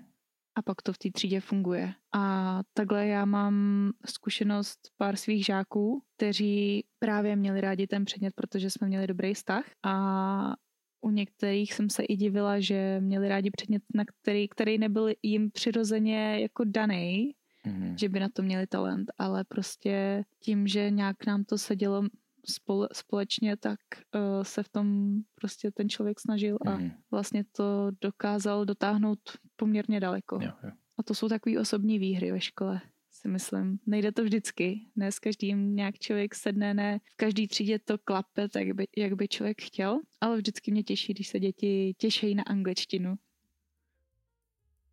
a 0.56 0.62
pak 0.62 0.82
to 0.82 0.94
v 0.94 0.98
té 0.98 1.10
třídě 1.12 1.40
funguje. 1.40 1.94
A 2.14 2.60
takhle 2.74 3.08
já 3.08 3.26
mám 3.26 3.90
zkušenost 4.06 4.80
pár 4.98 5.16
svých 5.16 5.46
žáků, 5.46 6.04
kteří 6.16 6.86
právě 7.00 7.36
měli 7.36 7.62
rádi 7.62 7.88
ten 7.88 8.06
předmět, 8.06 8.34
protože 8.36 8.70
jsme 8.70 8.88
měli 8.88 9.08
dobrý 9.08 9.34
vztah 9.34 9.66
a 9.84 10.54
u 11.02 11.10
některých 11.10 11.74
jsem 11.74 11.90
se 11.90 12.04
i 12.04 12.16
divila, 12.16 12.60
že 12.60 12.98
měli 13.00 13.28
rádi 13.28 13.52
předmět, 13.52 13.84
na 13.94 14.04
který, 14.06 14.48
který 14.48 14.78
nebyl 14.78 15.14
jim 15.24 15.52
přirozeně 15.52 16.40
jako 16.42 16.64
daný, 16.64 17.32
mm-hmm. 17.66 17.96
že 18.00 18.10
by 18.10 18.20
na 18.20 18.30
to 18.34 18.44
měli 18.44 18.68
talent, 18.68 19.12
ale 19.18 19.44
prostě 19.44 20.24
tím, 20.40 20.68
že 20.68 20.90
nějak 20.90 21.26
nám 21.26 21.44
to 21.44 21.58
sedělo 21.58 22.04
spole, 22.50 22.88
společně, 22.94 23.58
tak 23.58 23.80
uh, 24.16 24.44
se 24.44 24.64
v 24.64 24.70
tom 24.70 25.18
prostě 25.36 25.72
ten 25.72 25.90
člověk 25.90 26.20
snažil 26.20 26.58
a 26.66 26.78
mm. 26.78 26.92
vlastně 27.12 27.44
to 27.52 27.92
dokázal 28.02 28.66
dotáhnout 28.66 29.20
poměrně 29.56 30.00
daleko. 30.00 30.40
Jo, 30.42 30.52
jo. 30.64 30.72
A 30.98 31.04
to 31.04 31.14
jsou 31.14 31.30
takové 31.30 31.60
osobní 31.60 32.00
výhry 32.00 32.32
ve 32.32 32.42
škole, 32.42 32.82
si 33.12 33.28
myslím. 33.28 33.80
Nejde 33.86 34.12
to 34.12 34.24
vždycky. 34.24 34.82
Ne 34.96 35.12
s 35.12 35.20
každým 35.20 35.76
nějak 35.76 36.00
člověk 36.00 36.36
sedne, 36.36 36.74
ne 36.74 37.00
v 37.14 37.16
každý 37.16 37.48
třídě 37.48 37.80
to 37.80 37.98
klape, 37.98 38.50
tak 38.50 38.72
by, 38.72 38.88
jak 38.98 39.14
by 39.14 39.28
člověk 39.28 39.62
chtěl, 39.62 40.00
ale 40.22 40.38
vždycky 40.38 40.72
mě 40.72 40.84
těší, 40.84 41.14
když 41.14 41.28
se 41.28 41.40
děti 41.40 41.94
těšejí 41.98 42.36
na 42.36 42.44
angličtinu. 42.44 43.16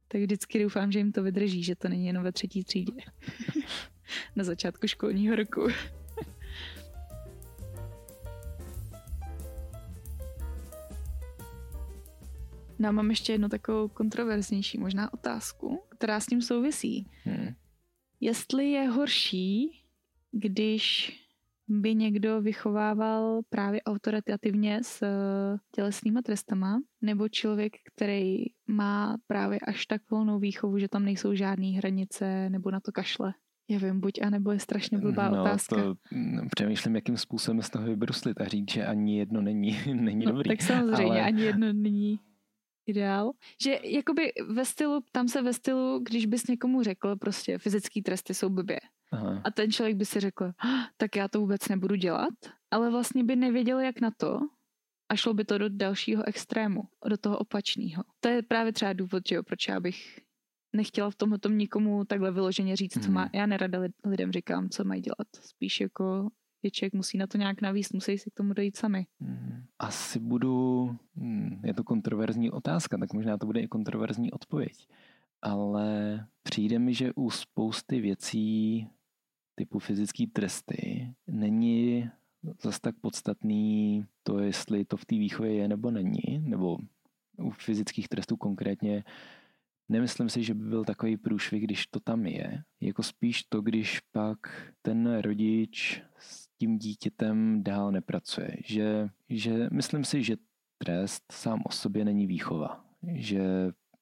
Tak 0.09 0.21
vždycky 0.21 0.63
doufám, 0.63 0.93
že 0.93 0.99
jim 0.99 1.13
to 1.13 1.23
vydrží, 1.23 1.63
že 1.63 1.77
to 1.77 1.89
není 1.89 2.07
jenom 2.07 2.25
ve 2.25 2.33
třetí 2.33 2.65
třídě. 2.65 3.03
na 4.37 4.45
začátku 4.45 4.87
školního 4.87 5.37
roku. 5.37 5.69
No 12.83 12.89
a 12.89 12.93
mám 12.93 13.11
ještě 13.11 13.33
jednu 13.33 13.49
takovou 13.49 13.89
kontroverznější 13.89 14.79
možná 14.79 15.15
otázku, 15.15 15.83
která 15.89 16.21
s 16.21 16.27
tím 16.27 16.43
souvisí. 16.43 17.07
Hmm. 17.25 17.49
Jestli 18.21 18.71
je 18.71 18.89
horší, 18.89 19.83
když 20.33 21.13
by 21.69 21.95
někdo 21.95 22.43
vychovával 22.43 23.41
právě 23.49 23.83
autoritativně 23.83 24.81
s 24.83 25.03
eh, 25.03 25.59
tělesnýma 25.75 26.23
trestama, 26.23 26.81
nebo 27.03 27.29
člověk, 27.29 27.73
který 27.95 28.45
má 28.67 29.17
právě 29.27 29.59
až 29.59 29.87
tak 29.87 30.03
volnou 30.11 30.39
výchovu, 30.39 30.79
že 30.79 30.89
tam 30.89 31.05
nejsou 31.05 31.35
žádné 31.35 31.67
hranice, 31.67 32.51
nebo 32.51 32.71
na 32.71 32.81
to 32.81 32.93
kašle? 32.93 33.35
Já 33.69 33.79
vím, 33.79 34.01
buď 34.01 34.23
a 34.23 34.31
nebo 34.31 34.51
je 34.51 34.59
strašně 34.59 34.99
blbá 34.99 35.29
no, 35.29 35.43
otázka. 35.43 35.77
To 35.77 35.97
přemýšlím, 36.55 36.95
jakým 36.95 37.17
způsobem 37.17 37.63
z 37.63 37.71
toho 37.71 37.85
vybruslit 37.85 38.41
a 38.41 38.45
říct, 38.45 38.71
že 38.71 38.87
ani 38.87 39.19
jedno 39.19 39.43
není, 39.43 39.79
není 39.95 40.27
no, 40.27 40.33
dobrý. 40.33 40.49
Tak 40.49 40.63
samozřejmě, 40.63 41.13
ale... 41.13 41.23
ani 41.23 41.43
jedno 41.43 41.73
není 41.73 42.21
ideál. 42.87 43.33
Že 43.63 43.81
jakoby 43.83 44.33
ve 44.49 44.65
stylu, 44.65 45.01
tam 45.13 45.29
se 45.29 45.43
ve 45.43 45.53
stylu, 45.53 45.99
když 45.99 46.27
bys 46.27 46.47
někomu 46.47 46.83
řekl, 46.83 47.17
prostě 47.17 47.59
fyzické 47.59 48.03
tresty 48.03 48.35
jsou 48.35 48.49
blbě. 48.49 48.81
Aha. 49.13 49.41
A 49.45 49.51
ten 49.51 49.73
člověk 49.73 49.97
by 49.97 50.05
si 50.05 50.21
řekl, 50.21 50.45
ah, 50.45 50.87
tak 50.97 51.17
já 51.17 51.29
to 51.29 51.41
vůbec 51.41 51.69
nebudu 51.69 51.95
dělat, 51.95 52.35
ale 52.71 52.91
vlastně 52.91 53.25
by 53.25 53.37
nevěděl, 53.37 53.79
jak 53.79 54.01
na 54.01 54.11
to 54.11 54.41
a 55.09 55.17
šlo 55.17 55.35
by 55.35 55.45
to 55.45 55.59
do 55.59 55.69
dalšího 55.69 56.29
extrému, 56.29 56.83
do 57.09 57.17
toho 57.17 57.39
opačného. 57.39 58.05
To 58.21 58.29
je 58.29 58.43
právě 58.43 58.73
třeba 58.73 58.93
důvod, 58.93 59.23
že 59.29 59.35
jo, 59.35 59.43
proč 59.43 59.69
já 59.69 59.81
bych 59.81 60.21
nechtěla 60.73 61.11
v 61.11 61.15
tomhle 61.15 61.39
tom 61.39 61.59
nikomu 61.59 62.05
takhle 62.05 62.33
vyloženě 62.33 62.77
říct, 62.77 63.05
co 63.05 63.11
má. 63.11 63.21
Mhm. 63.21 63.31
Já 63.35 63.47
nerada 63.47 63.79
lidem 64.05 64.33
říkám, 64.33 64.69
co 64.69 64.85
mají 64.85 65.03
dělat. 65.03 65.29
Spíš 65.41 65.81
jako 65.81 66.29
je 66.63 66.71
člověk 66.71 66.95
musí 66.95 67.19
na 67.19 67.27
to 67.27 67.39
nějak 67.39 67.63
navíst, 67.63 67.95
musí 67.95 68.19
si 68.19 68.31
k 68.31 68.35
tomu 68.35 68.53
dojít 68.53 68.77
sami. 68.77 69.07
Mhm. 69.21 69.65
Asi 69.79 70.19
budu, 70.19 70.97
hm, 71.17 71.61
je 71.65 71.75
to 71.75 71.85
kontroverzní 71.85 72.51
otázka, 72.51 72.99
tak 72.99 73.13
možná 73.13 73.39
to 73.39 73.47
bude 73.47 73.61
i 73.61 73.69
kontroverzní 73.69 74.33
odpověď. 74.33 74.89
Ale 75.43 76.27
přijde 76.43 76.79
mi, 76.79 76.95
že 76.95 77.13
u 77.15 77.31
spousty 77.31 78.01
věcí 78.01 78.89
typu 79.55 79.79
fyzické 79.79 80.25
tresty 80.33 81.13
není 81.27 82.11
zas 82.63 82.81
tak 82.81 82.95
podstatný 83.01 84.05
to, 84.23 84.39
jestli 84.39 84.85
to 84.85 84.97
v 84.97 85.05
té 85.05 85.15
výchově 85.15 85.55
je 85.55 85.69
nebo 85.69 85.91
není, 85.91 86.39
nebo 86.39 86.79
u 87.37 87.51
fyzických 87.51 88.09
trestů 88.09 88.37
konkrétně 88.37 89.05
Nemyslím 89.89 90.29
si, 90.29 90.43
že 90.43 90.55
by 90.55 90.69
byl 90.69 90.85
takový 90.85 91.17
průšvih, 91.17 91.65
když 91.65 91.87
to 91.87 92.01
tam 92.01 92.27
je. 92.27 92.63
Jako 92.81 93.03
spíš 93.03 93.43
to, 93.43 93.61
když 93.61 94.01
pak 94.01 94.39
ten 94.83 95.19
rodič 95.19 96.03
tím 96.63 96.79
dítětem 96.79 97.63
dál 97.63 97.93
nepracuje. 97.93 98.57
Že, 98.65 99.09
že 99.29 99.69
myslím 99.73 100.05
si, 100.05 100.23
že 100.23 100.37
trest 100.79 101.25
sám 101.33 101.63
o 101.67 101.73
sobě 101.73 102.05
není 102.05 102.27
výchova. 102.27 102.85
Že 103.15 103.43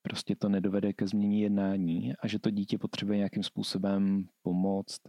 prostě 0.02 0.36
to 0.36 0.48
nedovede 0.48 0.92
ke 0.92 1.06
změně 1.06 1.42
jednání 1.42 2.14
a 2.20 2.26
že 2.26 2.38
to 2.38 2.50
dítě 2.50 2.78
potřebuje 2.78 3.18
nějakým 3.18 3.42
způsobem 3.42 4.28
pomoct, 4.42 5.00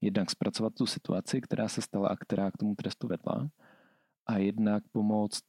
jednak 0.00 0.30
zpracovat 0.30 0.74
tu 0.74 0.86
situaci, 0.86 1.40
která 1.40 1.68
se 1.68 1.82
stala 1.82 2.08
a 2.08 2.16
která 2.16 2.50
k 2.50 2.56
tomu 2.56 2.74
trestu 2.74 3.08
vedla, 3.08 3.50
a 4.26 4.38
jednak 4.38 4.82
pomoct 4.92 5.42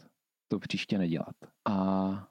to 0.48 0.60
příště 0.60 0.98
nedělat. 0.98 1.36
A 1.70 2.28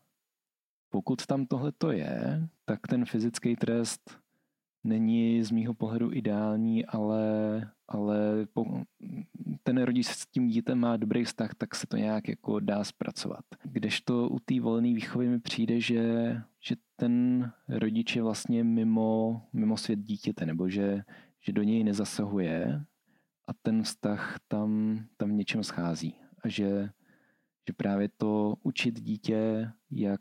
pokud 0.89 1.27
tam 1.27 1.47
tohle 1.47 1.73
to 1.79 1.93
je, 1.93 2.49
tak 2.65 2.81
ten 2.89 3.05
fyzický 3.05 3.57
trest 3.57 4.22
není 4.85 5.43
z 5.43 5.51
mýho 5.51 5.75
pohledu 5.75 6.13
ideální, 6.13 6.87
ale, 6.87 7.25
ale 7.89 8.47
po, 8.53 8.65
ten 9.63 9.83
rodič 9.83 10.07
s 10.07 10.27
tím 10.27 10.49
dítem 10.49 10.79
má 10.79 10.97
dobrý 10.97 11.25
vztah, 11.25 11.55
tak 11.55 11.75
se 11.75 11.87
to 11.87 11.97
nějak 11.97 12.29
jako 12.29 12.61
dá 12.61 12.85
zpracovat. 12.85 13.45
Kdežto 13.63 14.29
u 14.29 14.39
té 14.39 14.61
volné 14.61 14.89
výchovy 14.89 15.29
mi 15.29 15.41
přijde, 15.41 15.81
že, 15.81 16.03
že 16.61 16.77
ten 16.97 17.51
rodič 17.69 18.17
je 18.17 18.23
vlastně 18.23 18.65
mimo, 18.65 19.43
mimo 19.53 19.77
svět 19.77 19.99
dítěte, 19.99 20.47
nebo 20.47 20.69
že, 20.69 21.03
že 21.41 21.53
do 21.53 21.63
něj 21.63 21.85
nezasahuje 21.85 22.85
a 23.49 23.53
ten 23.63 23.83
vztah 23.83 24.39
tam, 24.49 25.01
tam 25.17 25.31
v 25.31 25.33
něčem 25.33 25.65
schází. 25.65 26.15
A 26.45 26.49
že, 26.49 26.91
že 27.69 27.73
právě 27.77 28.09
to 28.17 28.55
učit 28.63 29.01
dítě, 29.01 29.71
jak 29.91 30.21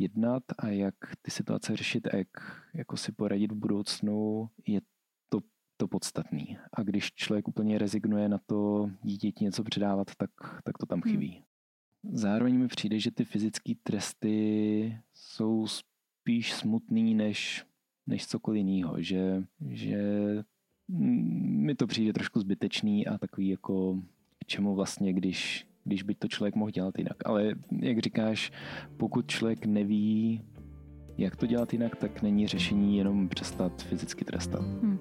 jednat 0.00 0.42
a 0.58 0.68
jak 0.68 0.94
ty 1.22 1.30
situace 1.30 1.76
řešit 1.76 2.06
a 2.06 2.16
jak 2.16 2.28
jako 2.74 2.96
si 2.96 3.12
poradit 3.12 3.52
v 3.52 3.54
budoucnu, 3.54 4.48
je 4.66 4.80
to, 5.28 5.40
to 5.76 5.88
podstatný. 5.88 6.58
A 6.72 6.82
když 6.82 7.12
člověk 7.12 7.48
úplně 7.48 7.78
rezignuje 7.78 8.28
na 8.28 8.38
to 8.46 8.90
dítěti 9.02 9.44
něco 9.44 9.64
předávat, 9.64 10.10
tak, 10.16 10.30
tak 10.64 10.78
to 10.78 10.86
tam 10.86 11.00
hmm. 11.04 11.12
chybí. 11.12 11.44
Hmm. 12.04 12.16
Zároveň 12.16 12.58
mi 12.58 12.68
přijde, 12.68 12.98
že 12.98 13.10
ty 13.10 13.24
fyzické 13.24 13.72
tresty 13.82 14.98
jsou 15.14 15.66
spíš 15.66 16.52
smutný 16.52 17.14
než, 17.14 17.66
než 18.06 18.26
cokoliv 18.26 18.66
jiného. 18.66 19.02
Že, 19.02 19.44
že 19.68 20.02
mi 20.88 21.74
to 21.74 21.86
přijde 21.86 22.12
trošku 22.12 22.40
zbytečný 22.40 23.06
a 23.06 23.18
takový 23.18 23.48
jako 23.48 24.02
čemu 24.46 24.74
vlastně, 24.74 25.12
když, 25.12 25.66
když 25.84 26.02
by 26.02 26.14
to 26.14 26.28
člověk 26.28 26.54
mohl 26.54 26.70
dělat 26.70 26.98
jinak. 26.98 27.16
Ale 27.24 27.54
jak 27.80 27.98
říkáš, 27.98 28.52
pokud 28.96 29.26
člověk 29.26 29.66
neví, 29.66 30.42
jak 31.18 31.36
to 31.36 31.46
dělat 31.46 31.72
jinak, 31.72 31.96
tak 31.96 32.22
není 32.22 32.46
řešení 32.46 32.98
jenom 32.98 33.28
přestat 33.28 33.82
fyzicky 33.82 34.24
trestat. 34.24 34.62
Hmm. 34.62 34.98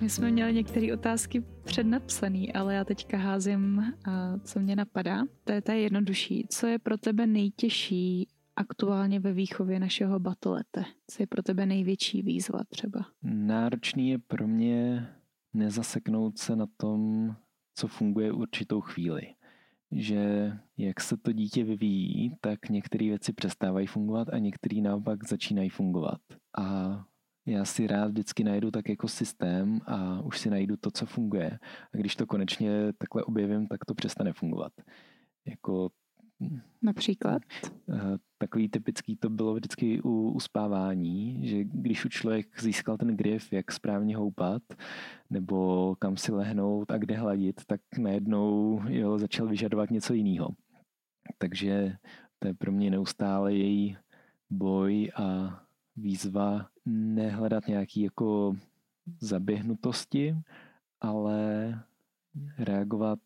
My 0.00 0.10
jsme 0.10 0.30
měli 0.30 0.54
některé 0.54 0.94
otázky 0.94 1.44
přednapsané, 1.64 2.46
ale 2.54 2.74
já 2.74 2.84
teďka 2.84 3.16
házím, 3.16 3.94
co 4.44 4.60
mě 4.60 4.76
napadá. 4.76 5.22
To 5.44 5.52
je 5.52 5.62
ta 5.62 5.72
jednodušší. 5.72 6.46
Co 6.48 6.66
je 6.66 6.78
pro 6.78 6.98
tebe 6.98 7.26
nejtěžší 7.26 8.28
aktuálně 8.56 9.20
ve 9.20 9.32
výchově 9.32 9.80
našeho 9.80 10.20
batolete? 10.20 10.84
Co 11.06 11.22
je 11.22 11.26
pro 11.26 11.42
tebe 11.42 11.66
největší 11.66 12.22
výzva 12.22 12.60
třeba? 12.68 13.06
Náročný 13.22 14.10
je 14.10 14.18
pro 14.18 14.48
mě 14.48 15.08
nezaseknout 15.52 16.38
se 16.38 16.56
na 16.56 16.66
tom, 16.76 17.30
co 17.74 17.88
funguje 17.88 18.32
určitou 18.32 18.80
chvíli. 18.80 19.22
Že 19.92 20.52
jak 20.76 21.00
se 21.00 21.16
to 21.16 21.32
dítě 21.32 21.64
vyvíjí, 21.64 22.36
tak 22.40 22.68
některé 22.68 23.06
věci 23.06 23.32
přestávají 23.32 23.86
fungovat 23.86 24.28
a 24.28 24.38
některé 24.38 24.80
naopak 24.80 25.28
začínají 25.28 25.68
fungovat. 25.68 26.20
A 26.58 26.96
já 27.46 27.64
si 27.64 27.86
rád 27.86 28.08
vždycky 28.08 28.44
najdu 28.44 28.70
tak 28.70 28.88
jako 28.88 29.08
systém 29.08 29.80
a 29.86 30.20
už 30.22 30.38
si 30.38 30.50
najdu 30.50 30.76
to, 30.76 30.90
co 30.90 31.06
funguje. 31.06 31.58
A 31.94 31.96
když 31.96 32.16
to 32.16 32.26
konečně 32.26 32.92
takhle 32.98 33.24
objevím, 33.24 33.66
tak 33.66 33.84
to 33.84 33.94
přestane 33.94 34.32
fungovat. 34.32 34.72
Jako 35.46 35.90
Například? 36.82 37.42
Eh, 37.92 38.18
takový 38.38 38.68
typický 38.68 39.16
to 39.16 39.30
bylo 39.30 39.54
vždycky 39.54 40.02
u 40.02 40.30
uspávání, 40.30 41.48
že 41.48 41.64
když 41.64 42.04
už 42.04 42.12
člověk 42.12 42.62
získal 42.62 42.96
ten 42.96 43.16
grif, 43.16 43.52
jak 43.52 43.72
správně 43.72 44.16
houpat, 44.16 44.62
nebo 45.30 45.94
kam 45.98 46.16
si 46.16 46.32
lehnout 46.32 46.90
a 46.90 46.98
kde 46.98 47.16
hladit, 47.16 47.60
tak 47.66 47.80
najednou 47.98 48.80
jo, 48.88 49.18
začal 49.18 49.46
vyžadovat 49.46 49.90
něco 49.90 50.14
jiného. 50.14 50.48
Takže 51.38 51.96
to 52.38 52.48
je 52.48 52.54
pro 52.54 52.72
mě 52.72 52.90
neustále 52.90 53.54
její 53.54 53.96
boj 54.50 55.10
a 55.16 55.60
výzva 55.96 56.68
nehledat 56.86 57.68
nějaký 57.68 58.00
jako 58.00 58.56
zaběhnutosti, 59.20 60.36
ale 61.00 61.74
reagovat, 62.58 63.18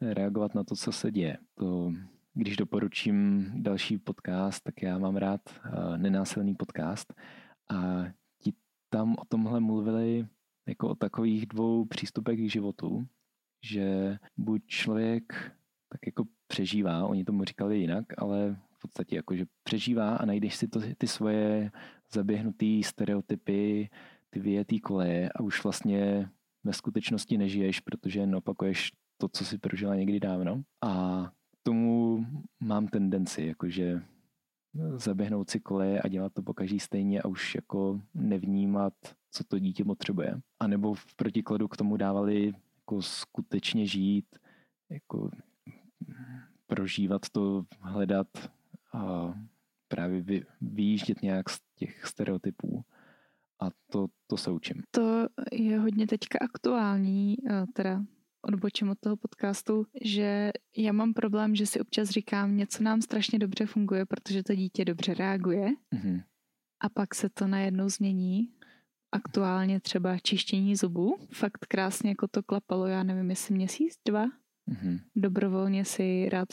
reagovat 0.00 0.54
na 0.54 0.64
to, 0.64 0.76
co 0.76 0.92
se 0.92 1.10
děje. 1.10 1.38
To 1.54 1.92
když 2.38 2.56
doporučím 2.56 3.50
další 3.54 3.98
podcast, 3.98 4.62
tak 4.64 4.82
já 4.82 4.98
mám 4.98 5.16
rád 5.16 5.40
uh, 5.48 5.98
nenásilný 5.98 6.54
podcast 6.54 7.14
a 7.70 8.04
ti 8.42 8.52
tam 8.90 9.12
o 9.18 9.24
tomhle 9.28 9.60
mluvili 9.60 10.26
jako 10.68 10.88
o 10.88 10.94
takových 10.94 11.46
dvou 11.46 11.84
přístupech 11.84 12.38
k 12.38 12.50
životu, 12.50 13.06
že 13.64 14.18
buď 14.36 14.66
člověk 14.66 15.52
tak 15.88 16.06
jako 16.06 16.24
přežívá, 16.46 17.06
oni 17.06 17.24
tomu 17.24 17.44
říkali 17.44 17.78
jinak, 17.78 18.04
ale 18.18 18.56
v 18.72 18.80
podstatě 18.80 19.16
jako, 19.16 19.36
že 19.36 19.46
přežívá 19.62 20.16
a 20.16 20.24
najdeš 20.24 20.56
si 20.56 20.68
to, 20.68 20.80
ty 20.98 21.06
svoje 21.06 21.70
zaběhnutý 22.12 22.82
stereotypy, 22.82 23.90
ty 24.30 24.40
vyjetý 24.40 24.80
koleje 24.80 25.30
a 25.34 25.40
už 25.40 25.64
vlastně 25.64 26.30
ve 26.64 26.72
skutečnosti 26.72 27.38
nežiješ, 27.38 27.80
protože 27.80 28.20
jen 28.20 28.36
opakuješ 28.36 28.92
to, 29.16 29.28
co 29.28 29.44
si 29.44 29.58
prožila 29.58 29.94
někdy 29.94 30.20
dávno. 30.20 30.62
A 30.84 31.24
tomu 31.68 32.26
mám 32.60 32.88
tendenci, 32.88 33.42
jakože 33.42 34.02
zaběhnout 34.96 35.50
si 35.50 35.60
koleje 35.60 36.00
a 36.02 36.08
dělat 36.08 36.32
to 36.32 36.42
po 36.42 36.54
každý 36.54 36.80
stejně 36.80 37.22
a 37.22 37.28
už 37.28 37.54
jako 37.54 38.00
nevnímat, 38.14 38.92
co 39.30 39.44
to 39.44 39.58
dítě 39.58 39.84
potřebuje. 39.84 40.40
A 40.60 40.66
nebo 40.66 40.94
v 40.94 41.14
protikladu 41.14 41.68
k 41.68 41.76
tomu 41.76 41.96
dávali 41.96 42.54
jako 42.76 43.02
skutečně 43.02 43.86
žít, 43.86 44.26
jako 44.90 45.30
prožívat 46.66 47.22
to, 47.32 47.64
hledat 47.80 48.28
a 48.92 49.34
právě 49.88 50.22
vy, 50.22 50.44
vyjíždět 50.60 51.22
nějak 51.22 51.50
z 51.50 51.60
těch 51.76 52.06
stereotypů 52.06 52.84
A 53.60 53.68
to, 53.92 54.06
to 54.26 54.36
se 54.36 54.50
učím. 54.50 54.82
To 54.90 55.26
je 55.52 55.78
hodně 55.78 56.06
teďka 56.06 56.38
aktuální, 56.40 57.36
eh, 57.50 57.64
teda 57.74 58.04
odbočím 58.48 58.88
od 58.90 58.98
toho 59.00 59.16
podcastu, 59.16 59.86
že 60.04 60.50
já 60.76 60.92
mám 60.92 61.14
problém, 61.14 61.54
že 61.54 61.66
si 61.66 61.80
občas 61.80 62.08
říkám, 62.08 62.56
něco 62.56 62.82
nám 62.82 63.02
strašně 63.02 63.38
dobře 63.38 63.66
funguje, 63.66 64.06
protože 64.06 64.42
to 64.42 64.54
dítě 64.54 64.84
dobře 64.84 65.14
reaguje 65.14 65.68
Mm-hmm. 65.94 66.22
a 66.82 66.88
pak 66.88 67.14
se 67.14 67.28
to 67.28 67.46
najednou 67.46 67.88
změní. 67.88 68.48
Aktuálně 69.12 69.80
třeba 69.80 70.18
čištění 70.18 70.76
zubů. 70.76 71.16
Fakt 71.32 71.66
krásně 71.66 72.10
jako 72.10 72.28
to 72.28 72.42
klapalo, 72.42 72.86
já 72.86 73.02
nevím, 73.02 73.30
jestli 73.30 73.54
měsíc, 73.54 73.94
dva. 74.08 74.26
Mm-hmm. 74.70 75.00
Dobrovolně 75.16 75.84
si 75.84 76.28
rád 76.28 76.48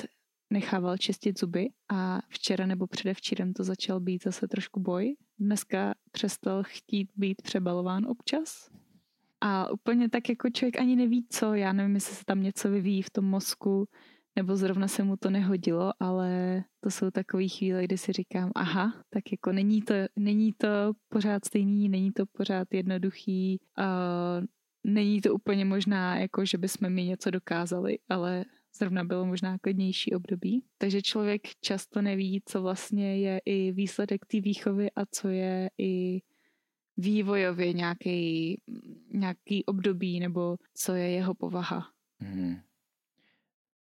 nechával 0.53 0.97
čistit 0.97 1.39
zuby 1.39 1.69
a 1.91 2.19
včera 2.29 2.65
nebo 2.65 2.87
předevčírem 2.87 3.53
to 3.53 3.63
začal 3.63 3.99
být 3.99 4.23
zase 4.23 4.47
trošku 4.47 4.79
boj. 4.79 5.15
Dneska 5.39 5.93
přestal 6.11 6.63
chtít 6.63 7.09
být 7.15 7.41
přebalován 7.41 8.05
občas. 8.05 8.69
A 9.41 9.71
úplně 9.71 10.09
tak 10.09 10.29
jako 10.29 10.49
člověk 10.49 10.79
ani 10.79 10.95
neví 10.95 11.25
co, 11.29 11.53
já 11.53 11.73
nevím, 11.73 11.95
jestli 11.95 12.15
se 12.15 12.25
tam 12.25 12.43
něco 12.43 12.69
vyvíjí 12.69 13.01
v 13.01 13.09
tom 13.09 13.25
mozku, 13.25 13.87
nebo 14.35 14.55
zrovna 14.55 14.87
se 14.87 15.03
mu 15.03 15.17
to 15.17 15.29
nehodilo, 15.29 15.93
ale 15.99 16.63
to 16.79 16.91
jsou 16.91 17.11
takové 17.11 17.47
chvíle, 17.47 17.83
kdy 17.83 17.97
si 17.97 18.11
říkám, 18.11 18.51
aha, 18.55 19.03
tak 19.09 19.23
jako 19.31 19.51
není 19.51 19.81
to, 19.81 19.93
není 20.15 20.53
to 20.53 20.67
pořád 21.09 21.45
stejný, 21.45 21.89
není 21.89 22.11
to 22.11 22.25
pořád 22.25 22.67
jednoduchý, 22.73 23.59
uh, 23.79 24.45
není 24.83 25.21
to 25.21 25.33
úplně 25.33 25.65
možná, 25.65 26.17
jako 26.17 26.45
že 26.45 26.57
bychom 26.57 26.89
mi 26.89 27.03
něco 27.03 27.31
dokázali, 27.31 27.97
ale 28.09 28.45
zrovna 28.77 29.03
bylo 29.03 29.25
možná 29.25 29.57
klidnější 29.57 30.13
období. 30.15 30.63
Takže 30.77 31.01
člověk 31.01 31.41
často 31.61 32.01
neví, 32.01 32.41
co 32.45 32.61
vlastně 32.61 33.17
je 33.17 33.41
i 33.45 33.71
výsledek 33.71 34.25
té 34.25 34.41
výchovy 34.41 34.91
a 34.91 35.05
co 35.05 35.27
je 35.27 35.69
i 35.77 36.21
vývojově 36.97 37.73
nějaký, 37.73 38.61
nějaký 39.13 39.65
období 39.65 40.19
nebo 40.19 40.57
co 40.73 40.93
je 40.93 41.09
jeho 41.09 41.33
povaha. 41.33 41.89
Mm. 42.19 42.55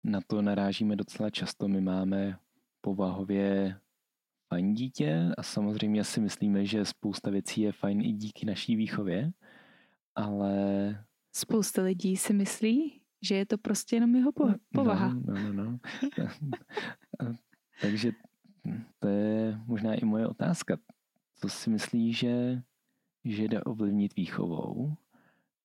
Na 0.04 0.20
to 0.26 0.42
narážíme 0.42 0.96
docela 0.96 1.30
často. 1.30 1.68
My 1.68 1.80
máme 1.80 2.38
povahově 2.80 3.80
fajn 4.48 4.74
dítě 4.74 5.32
a 5.38 5.42
samozřejmě 5.42 6.04
si 6.04 6.20
myslíme, 6.20 6.66
že 6.66 6.84
spousta 6.84 7.30
věcí 7.30 7.60
je 7.60 7.72
fajn 7.72 8.00
i 8.00 8.12
díky 8.12 8.46
naší 8.46 8.76
výchově, 8.76 9.32
ale... 10.14 11.04
Spousta 11.32 11.82
lidí 11.82 12.16
si 12.16 12.32
myslí, 12.32 13.00
že 13.22 13.34
je 13.34 13.46
to 13.46 13.58
prostě 13.58 13.96
jenom 13.96 14.14
jeho 14.14 14.32
po- 14.32 14.54
povaha. 14.74 15.08
No, 15.08 15.34
no, 15.34 15.52
no. 15.52 15.64
no. 15.64 15.78
Takže 17.80 18.12
to 18.98 19.08
je 19.08 19.60
možná 19.66 19.94
i 19.94 20.04
moje 20.04 20.26
otázka. 20.26 20.78
Co 21.34 21.48
si 21.48 21.70
myslíš, 21.70 22.18
že, 22.18 22.62
že 23.24 23.44
jde 23.44 23.62
ovlivnit 23.62 24.16
výchovou? 24.16 24.96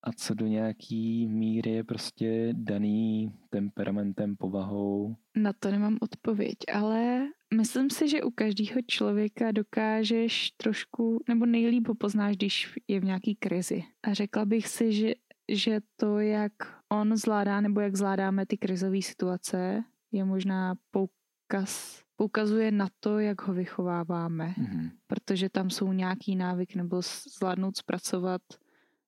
A 0.04 0.12
co 0.12 0.34
do 0.34 0.48
nějaký 0.48 1.28
míry 1.28 1.72
je 1.72 1.84
prostě 1.84 2.50
daný 2.54 3.34
temperamentem, 3.50 4.36
povahou? 4.36 5.16
Na 5.36 5.54
to 5.54 5.72
nemám 5.72 5.98
odpověď, 6.02 6.58
ale 6.74 7.28
myslím 7.54 7.90
si, 7.90 8.10
že 8.10 8.24
u 8.24 8.32
každého 8.32 8.82
člověka 8.88 9.52
dokážeš 9.52 10.52
trošku, 10.52 11.24
nebo 11.28 11.46
nejlíp 11.46 11.88
ho 11.88 11.96
poznáš, 11.96 12.36
když 12.36 12.80
je 12.88 13.00
v 13.00 13.06
nějaký 13.06 13.36
krizi. 13.36 13.84
A 14.04 14.14
řekla 14.14 14.46
bych 14.46 14.68
si, 14.68 14.94
že, 14.94 15.14
že 15.52 15.80
to, 15.96 16.20
jak 16.20 16.54
on 16.90 17.18
zvládá, 17.18 17.62
nebo 17.62 17.80
jak 17.80 17.96
zvládáme 17.96 18.46
ty 18.46 18.58
krizové 18.58 19.02
situace, 19.02 19.84
je 20.12 20.26
možná 20.26 20.76
poukaz, 20.92 22.03
poukazuje 22.16 22.72
na 22.72 22.88
to, 23.00 23.20
jak 23.20 23.42
ho 23.42 23.54
vychováváme. 23.54 24.54
Mm-hmm. 24.58 24.92
Protože 25.08 25.50
tam 25.50 25.70
jsou 25.70 25.94
nějaký 25.94 26.36
návyk 26.36 26.76
nebo 26.76 27.02
zvládnout 27.38 27.78
zpracovat 27.78 28.42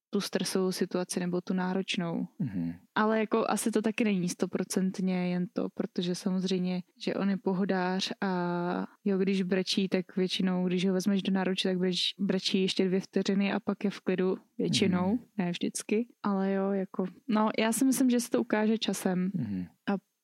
tu 0.09 0.21
stresovou 0.21 0.71
situaci 0.71 1.19
nebo 1.19 1.41
tu 1.41 1.53
náročnou. 1.53 2.27
Mm-hmm. 2.41 2.75
Ale 2.95 3.19
jako 3.19 3.45
asi 3.49 3.71
to 3.71 3.81
taky 3.81 4.03
není 4.03 4.29
stoprocentně 4.29 5.29
jen 5.29 5.47
to, 5.53 5.69
protože 5.73 6.15
samozřejmě, 6.15 6.83
že 6.97 7.13
on 7.15 7.29
je 7.29 7.37
pohodář 7.37 8.11
a 8.21 8.87
jo, 9.05 9.17
když 9.17 9.43
brečí, 9.43 9.89
tak 9.89 10.15
většinou, 10.15 10.67
když 10.67 10.87
ho 10.87 10.93
vezmeš 10.93 11.23
do 11.23 11.31
náruče, 11.31 11.69
tak 11.69 11.77
breč, 11.77 12.13
brečí 12.19 12.61
ještě 12.61 12.85
dvě 12.85 12.99
vteřiny 12.99 13.53
a 13.53 13.59
pak 13.59 13.83
je 13.83 13.89
v 13.89 13.99
klidu 14.01 14.37
většinou, 14.57 15.07
Mhm. 15.07 15.11
mm. 15.11 15.25
ne 15.37 15.51
vždycky. 15.51 16.07
Ale 16.23 16.51
jo, 16.51 16.71
jako, 16.71 17.05
no 17.27 17.49
já 17.59 17.71
si 17.71 17.85
myslím, 17.85 18.09
že 18.09 18.19
se 18.19 18.29
to 18.29 18.41
ukáže 18.41 18.77
časem. 18.77 19.29
Mm-hmm. 19.35 19.65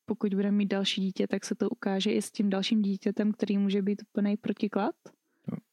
Pokud 0.05 0.33
bude 0.33 0.51
mít 0.51 0.65
další 0.65 1.01
dítě, 1.01 1.27
tak 1.27 1.45
se 1.45 1.55
to 1.55 1.69
ukáže 1.69 2.11
i 2.11 2.21
s 2.21 2.31
tím 2.31 2.49
dalším 2.49 2.81
dítětem, 2.81 3.31
který 3.31 3.57
může 3.57 3.81
být 3.81 4.01
úplný 4.09 4.37
protiklad. 4.37 4.95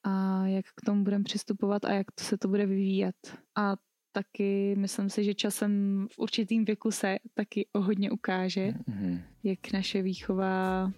A 0.05 0.47
jak 0.47 0.65
k 0.77 0.81
tomu 0.87 1.05
budeme 1.05 1.25
přistupovat 1.25 1.85
a 1.85 1.93
jak 1.93 2.07
to 2.13 2.25
se 2.25 2.39
to 2.39 2.49
bude 2.49 2.67
vyvíjet. 2.67 3.39
A 3.57 3.77
taky 4.13 4.75
myslím 4.79 5.11
si, 5.11 5.25
že 5.25 5.35
časem 5.35 6.07
v 6.13 6.19
určitým 6.19 6.65
věku 6.65 6.91
se 6.91 7.17
taky 7.35 7.67
o 7.73 7.81
hodně 7.81 8.11
ukáže, 8.11 8.69
Mm-hmm. 8.69 9.21
jak 9.45 9.73
naše 9.73 10.03
výchova 10.03 10.93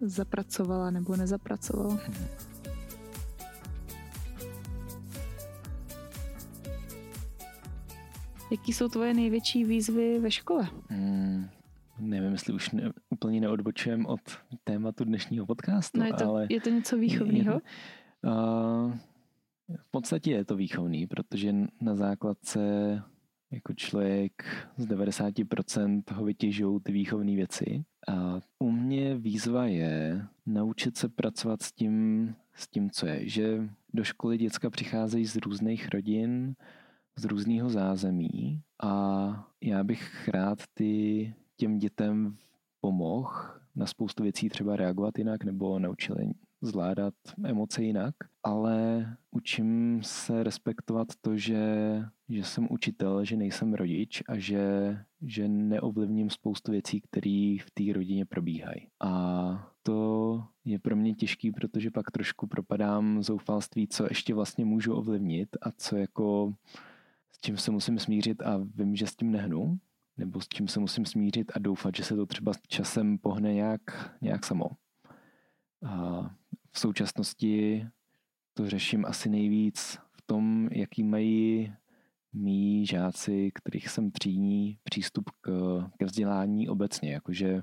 zapracovala 0.00 0.90
nebo 0.90 1.16
nezapracovala. 1.16 2.00
Jaký 8.50 8.72
jsou 8.72 8.88
tvoje 8.88 9.14
největší 9.14 9.64
výzvy 9.64 10.18
ve 10.18 10.30
škole? 10.30 10.68
Mm, 10.90 11.48
nevím, 12.00 12.32
jestli 12.32 12.54
už 12.54 12.70
ne, 12.70 12.92
úplně 13.10 13.40
neodbočujem 13.40 14.06
od 14.06 14.20
tématu 14.64 15.04
dnešního 15.04 15.46
podcastu, 15.46 15.98
No 15.98 16.06
je 16.06 16.12
to, 16.12 16.28
ale... 16.28 16.46
je 16.50 16.60
to 16.60 16.70
něco 16.70 16.98
výchovného? 16.98 17.60
Uh, 18.24 18.92
v 19.76 19.90
podstatě 19.90 20.30
je 20.30 20.44
to 20.44 20.56
výchovný, 20.56 21.06
protože 21.06 21.54
na 21.80 21.94
základce 21.94 22.60
jako 23.50 23.74
člověk 23.74 24.32
z 24.76 24.86
90% 24.86 26.02
ho 26.12 26.24
vytěžují 26.24 26.80
ty 26.82 26.92
výchovné 26.92 27.34
věci. 27.34 27.84
A 28.08 28.40
u 28.58 28.70
mě 28.70 29.14
výzva 29.14 29.66
je 29.66 30.26
naučit 30.46 30.96
se 30.96 31.08
pracovat 31.08 31.62
s 31.62 31.72
tím, 31.72 32.34
s 32.54 32.68
tím, 32.68 32.90
co 32.90 33.06
je. 33.06 33.28
Že 33.28 33.68
do 33.94 34.04
školy 34.04 34.38
děcka 34.38 34.70
přicházejí 34.70 35.26
z 35.26 35.36
různých 35.36 35.88
rodin, 35.88 36.54
z 37.16 37.24
různého 37.24 37.70
zázemí 37.70 38.62
a 38.82 39.48
já 39.62 39.84
bych 39.84 40.28
rád 40.28 40.58
ty 40.74 41.34
těm 41.58 41.78
dětem 41.78 42.36
pomohl 42.80 43.32
na 43.76 43.86
spoustu 43.86 44.22
věcí 44.22 44.48
třeba 44.48 44.76
reagovat 44.76 45.18
jinak 45.18 45.44
nebo 45.44 45.78
naučil 45.78 46.16
zvládat 46.60 47.14
emoce 47.44 47.82
jinak, 47.82 48.14
ale 48.42 49.06
učím 49.30 50.00
se 50.02 50.42
respektovat 50.42 51.08
to, 51.20 51.36
že, 51.36 51.66
že 52.28 52.44
jsem 52.44 52.66
učitel, 52.70 53.24
že 53.24 53.36
nejsem 53.36 53.74
rodič 53.74 54.22
a 54.28 54.38
že, 54.38 54.98
že 55.22 55.48
neovlivním 55.48 56.30
spoustu 56.30 56.72
věcí, 56.72 57.00
které 57.00 57.56
v 57.60 57.70
té 57.74 57.92
rodině 57.92 58.26
probíhají. 58.26 58.88
A 59.00 59.72
to 59.82 60.44
je 60.64 60.78
pro 60.78 60.96
mě 60.96 61.14
těžký, 61.14 61.50
protože 61.50 61.90
pak 61.90 62.10
trošku 62.10 62.46
propadám 62.46 63.22
zoufalství, 63.22 63.88
co 63.88 64.04
ještě 64.04 64.34
vlastně 64.34 64.64
můžu 64.64 64.94
ovlivnit 64.94 65.56
a 65.62 65.70
co 65.76 65.96
jako 65.96 66.54
s 67.32 67.40
čím 67.40 67.56
se 67.56 67.70
musím 67.70 67.98
smířit 67.98 68.42
a 68.42 68.60
vím, 68.74 68.96
že 68.96 69.06
s 69.06 69.16
tím 69.16 69.30
nehnu, 69.30 69.78
nebo 70.18 70.40
s 70.40 70.48
čím 70.48 70.68
se 70.68 70.80
musím 70.80 71.06
smířit 71.06 71.52
a 71.54 71.58
doufat, 71.58 71.96
že 71.96 72.04
se 72.04 72.16
to 72.16 72.26
třeba 72.26 72.52
časem 72.68 73.18
pohne 73.18 73.54
nějak, 73.54 74.16
nějak 74.20 74.46
samo. 74.46 74.66
A 75.86 76.22
v 76.72 76.78
současnosti 76.78 77.86
to 78.54 78.70
řeším 78.70 79.04
asi 79.06 79.28
nejvíc 79.28 79.98
v 80.12 80.22
tom, 80.26 80.68
jaký 80.72 81.02
mají 81.02 81.72
mý 82.32 82.86
žáci, 82.86 83.50
kterých 83.54 83.88
jsem 83.88 84.10
třídní, 84.10 84.78
přístup 84.84 85.30
k, 85.40 85.50
ke 85.98 86.04
vzdělání 86.04 86.68
obecně. 86.68 87.12
Jakože 87.12 87.62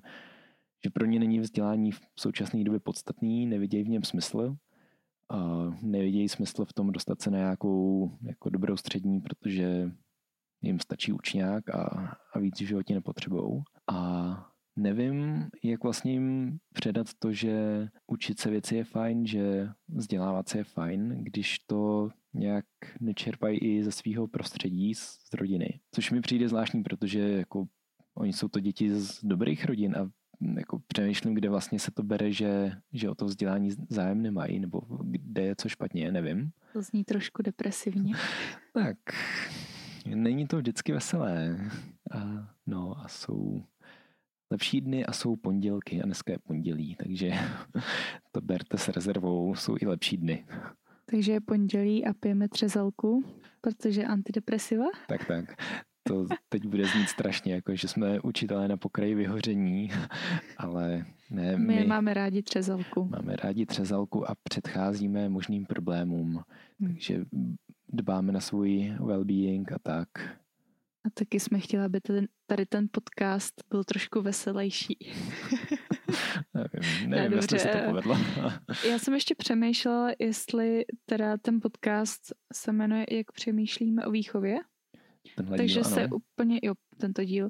že 0.85 0.89
pro 0.89 1.05
ně 1.05 1.19
není 1.19 1.39
vzdělání 1.39 1.91
v 1.91 2.01
současné 2.15 2.63
době 2.63 2.79
podstatný, 2.79 3.45
nevidějí 3.45 3.83
v 3.83 3.89
něm 3.89 4.03
smysl. 4.03 4.55
A 5.29 5.37
nevidějí 5.81 6.29
smysl 6.29 6.65
v 6.65 6.73
tom 6.73 6.91
dostat 6.91 7.21
se 7.21 7.31
na 7.31 7.37
nějakou 7.37 8.11
jako 8.21 8.49
dobrou 8.49 8.77
střední, 8.77 9.21
protože 9.21 9.91
jim 10.69 10.79
stačí 10.79 11.11
učňák 11.11 11.69
a, 11.69 12.15
a 12.33 12.39
víc 12.39 12.61
v 12.61 12.65
životě 12.65 12.93
nepotřebou. 12.93 13.63
A 13.91 14.51
nevím, 14.75 15.47
jak 15.63 15.83
vlastně 15.83 16.11
jim 16.11 16.57
předat 16.73 17.07
to, 17.19 17.33
že 17.33 17.87
učit 18.07 18.39
se 18.39 18.49
věci 18.49 18.75
je 18.75 18.83
fajn, 18.83 19.25
že 19.27 19.69
vzdělávat 19.87 20.49
se 20.49 20.57
je 20.57 20.63
fajn, 20.63 21.23
když 21.23 21.59
to 21.59 22.09
nějak 22.33 22.65
nečerpají 22.99 23.57
i 23.57 23.83
ze 23.83 23.91
svého 23.91 24.27
prostředí, 24.27 24.95
z 24.95 25.33
rodiny. 25.33 25.79
Což 25.91 26.11
mi 26.11 26.21
přijde 26.21 26.49
zvláštní, 26.49 26.83
protože 26.83 27.19
jako 27.19 27.65
oni 28.15 28.33
jsou 28.33 28.47
to 28.47 28.59
děti 28.59 28.95
z 28.95 29.23
dobrých 29.23 29.65
rodin 29.65 29.95
a 29.95 30.09
jako 30.57 30.79
přemýšlím, 30.87 31.33
kde 31.33 31.49
vlastně 31.49 31.79
se 31.79 31.91
to 31.91 32.03
bere, 32.03 32.31
že, 32.31 32.71
že 32.93 33.09
o 33.09 33.15
to 33.15 33.25
vzdělání 33.25 33.71
zájem 33.89 34.21
nemají, 34.21 34.59
nebo 34.59 34.81
kde 35.03 35.41
je 35.41 35.55
co 35.55 35.69
špatně, 35.69 36.11
nevím. 36.11 36.51
To 36.73 36.81
zní 36.81 37.03
trošku 37.03 37.41
depresivně. 37.41 38.13
Tak, 38.73 38.97
není 40.05 40.47
to 40.47 40.57
vždycky 40.57 40.91
veselé. 40.91 41.57
A, 42.11 42.49
no 42.67 42.99
a 42.99 43.07
jsou 43.07 43.63
lepší 44.51 44.81
dny 44.81 45.05
a 45.05 45.13
jsou 45.13 45.35
pondělky 45.35 46.01
a 46.01 46.05
dneska 46.05 46.31
je 46.31 46.39
pondělí, 46.39 46.95
takže 46.95 47.31
to 48.31 48.41
berte 48.41 48.77
s 48.77 48.87
rezervou, 48.87 49.55
jsou 49.55 49.75
i 49.81 49.85
lepší 49.85 50.17
dny. 50.17 50.45
Takže 51.05 51.31
je 51.31 51.41
pondělí 51.41 52.05
a 52.05 52.13
pijeme 52.13 52.49
třezalku, 52.49 53.23
protože 53.61 54.03
antidepresiva. 54.03 54.85
Tak, 55.07 55.25
tak. 55.25 55.55
To 56.07 56.25
teď 56.49 56.65
bude 56.65 56.85
znít 56.85 57.09
strašně, 57.09 57.53
jako 57.53 57.75
že 57.75 57.87
jsme 57.87 58.19
učitelé 58.19 58.67
na 58.67 58.77
pokraji 58.77 59.15
vyhoření, 59.15 59.91
ale 60.57 61.05
ne. 61.29 61.57
My, 61.57 61.75
my 61.75 61.85
máme 61.85 62.13
rádi 62.13 62.43
třezalku. 62.43 63.05
Máme 63.05 63.35
rádi 63.35 63.65
třezalku 63.65 64.29
a 64.29 64.35
předcházíme 64.43 65.29
možným 65.29 65.65
problémům. 65.65 66.43
Hmm. 66.79 66.89
Takže 66.89 67.25
dbáme 67.95 68.31
na 68.31 68.39
svůj 68.39 68.93
well-being 68.99 69.73
a 69.75 69.79
tak. 69.79 70.09
A 71.05 71.09
taky 71.13 71.39
jsme 71.39 71.59
chtěli, 71.59 71.83
aby 71.85 72.01
ten, 72.01 72.27
tady 72.47 72.65
ten 72.65 72.87
podcast 72.91 73.63
byl 73.69 73.83
trošku 73.83 74.21
veselější. 74.21 74.97
nevím, 76.53 77.09
nevím 77.09 77.37
jestli 77.37 77.59
se 77.59 77.67
to 77.67 77.77
povedlo. 77.85 78.17
Já 78.89 78.99
jsem 78.99 79.13
ještě 79.13 79.35
přemýšlela, 79.35 80.11
jestli 80.19 80.85
teda 81.05 81.37
ten 81.37 81.61
podcast 81.61 82.21
se 82.53 82.71
jmenuje 82.71 83.05
Jak 83.11 83.31
přemýšlíme 83.31 84.05
o 84.05 84.11
výchově. 84.11 84.59
Tenhle 85.35 85.57
Takže 85.57 85.73
díl, 85.73 85.83
se 85.83 86.03
ano. 86.03 86.15
úplně, 86.15 86.59
jo, 86.63 86.73
tento 86.97 87.23
díl, 87.23 87.49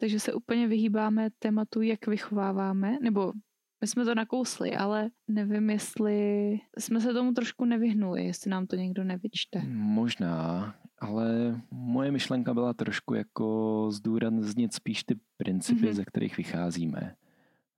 takže 0.00 0.20
se 0.20 0.32
úplně 0.32 0.68
vyhýbáme 0.68 1.28
tématu, 1.38 1.82
jak 1.82 2.06
vychováváme, 2.06 2.98
nebo 3.02 3.32
my 3.80 3.86
jsme 3.86 4.04
to 4.04 4.14
nakousli, 4.14 4.76
ale 4.76 5.10
nevím, 5.28 5.70
jestli 5.70 6.52
jsme 6.78 7.00
se 7.00 7.12
tomu 7.12 7.32
trošku 7.32 7.64
nevyhnuli, 7.64 8.24
jestli 8.24 8.50
nám 8.50 8.66
to 8.66 8.76
někdo 8.76 9.04
nevyčte. 9.04 9.62
Možná, 9.68 10.74
ale 10.98 11.60
moje 11.70 12.10
myšlenka 12.10 12.54
byla 12.54 12.74
trošku 12.74 13.14
jako 13.14 13.86
zdůraznit 13.90 14.74
spíš 14.74 15.04
ty 15.04 15.18
principy, 15.36 15.80
mm-hmm. 15.80 15.92
ze 15.92 16.04
kterých 16.04 16.36
vycházíme, 16.36 17.14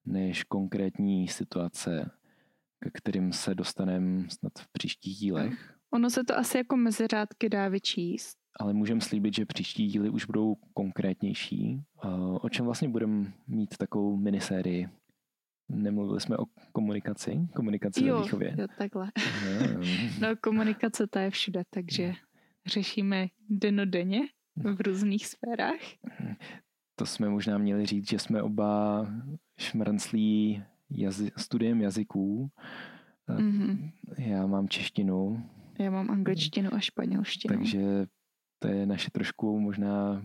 než 0.06 0.44
konkrétní 0.44 1.28
situace, 1.28 2.10
ke 2.78 2.90
kterým 2.90 3.32
se 3.32 3.54
dostaneme 3.54 4.28
snad 4.28 4.52
v 4.58 4.72
příštích 4.72 5.16
dílech. 5.16 5.74
Ono 5.92 6.10
se 6.10 6.24
to 6.24 6.38
asi 6.38 6.56
jako 6.56 6.76
mezi 6.76 7.06
řádky 7.06 7.48
dá 7.48 7.68
vyčíst. 7.68 8.36
Ale 8.60 8.74
můžeme 8.74 9.00
slíbit, 9.00 9.34
že 9.34 9.46
příští 9.46 9.86
díly 9.86 10.10
už 10.10 10.24
budou 10.24 10.56
konkrétnější. 10.74 11.82
O 12.40 12.48
čem 12.48 12.64
vlastně 12.64 12.88
budeme 12.88 13.32
mít 13.46 13.76
takovou 13.76 14.16
minisérii? 14.16 14.88
Nemluvili 15.70 16.20
jsme 16.20 16.36
o 16.36 16.44
komunikaci, 16.72 17.48
komunikaci 17.54 18.04
jo, 18.04 18.16
ve 18.16 18.22
výchově. 18.22 18.56
Jo, 18.58 18.66
takhle. 18.78 19.12
no, 20.20 20.36
komunikace 20.40 21.06
ta 21.06 21.20
je 21.20 21.30
všude, 21.30 21.62
takže 21.70 22.12
řešíme 22.66 23.26
denodenně 23.48 24.20
v 24.56 24.80
různých 24.80 25.26
sférách. 25.26 25.80
To 26.96 27.06
jsme 27.06 27.28
možná 27.28 27.58
měli 27.58 27.86
říct, 27.86 28.10
že 28.10 28.18
jsme 28.18 28.42
oba 28.42 29.06
šmrnclí 29.58 30.62
jazy, 30.90 31.30
studiem 31.36 31.80
jazyků. 31.80 32.50
Mm-hmm. 33.28 33.92
Já 34.18 34.46
mám 34.46 34.68
češtinu. 34.68 35.44
Já 35.78 35.90
mám 35.90 36.10
angličtinu 36.10 36.74
a 36.74 36.80
španělštinu. 36.80 37.54
Takže 37.54 38.06
to 38.58 38.68
je 38.68 38.86
naše 38.86 39.10
trošku 39.10 39.60
možná 39.60 40.22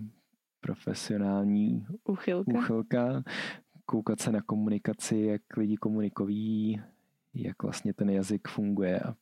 profesionální 0.60 1.86
uchylka. 2.04 2.60
uchylka. 2.60 3.24
Koukat 3.86 4.20
se 4.20 4.32
na 4.32 4.42
komunikaci, 4.42 5.18
jak 5.18 5.58
lidi 5.58 5.78
komunikují, 5.78 6.82
jak 7.34 7.64
vlastně 7.64 7.94
ten 7.94 8.10
jazyk 8.10 8.48
funguje 8.48 9.00
a 9.00 9.16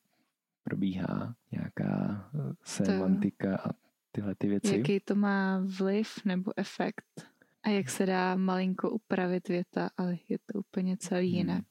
probíhá 0.64 1.36
nějaká 1.52 2.30
semantika 2.64 3.58
a 3.58 3.70
tyhle 4.12 4.36
ty 4.36 4.48
věci. 4.48 4.78
Jaký 4.78 5.00
to 5.00 5.16
má 5.16 5.64
vliv 5.80 6.26
nebo 6.26 6.52
efekt 6.56 7.30
a 7.64 7.70
jak 7.70 7.90
se 7.90 8.06
dá 8.06 8.36
malinko 8.36 8.90
upravit 8.90 9.48
věta, 9.48 9.90
ale 9.98 10.18
je 10.30 10.38
to 10.46 10.60
úplně 10.60 10.98
celý 10.98 11.28
hmm. 11.28 11.38
jinak. 11.38 11.66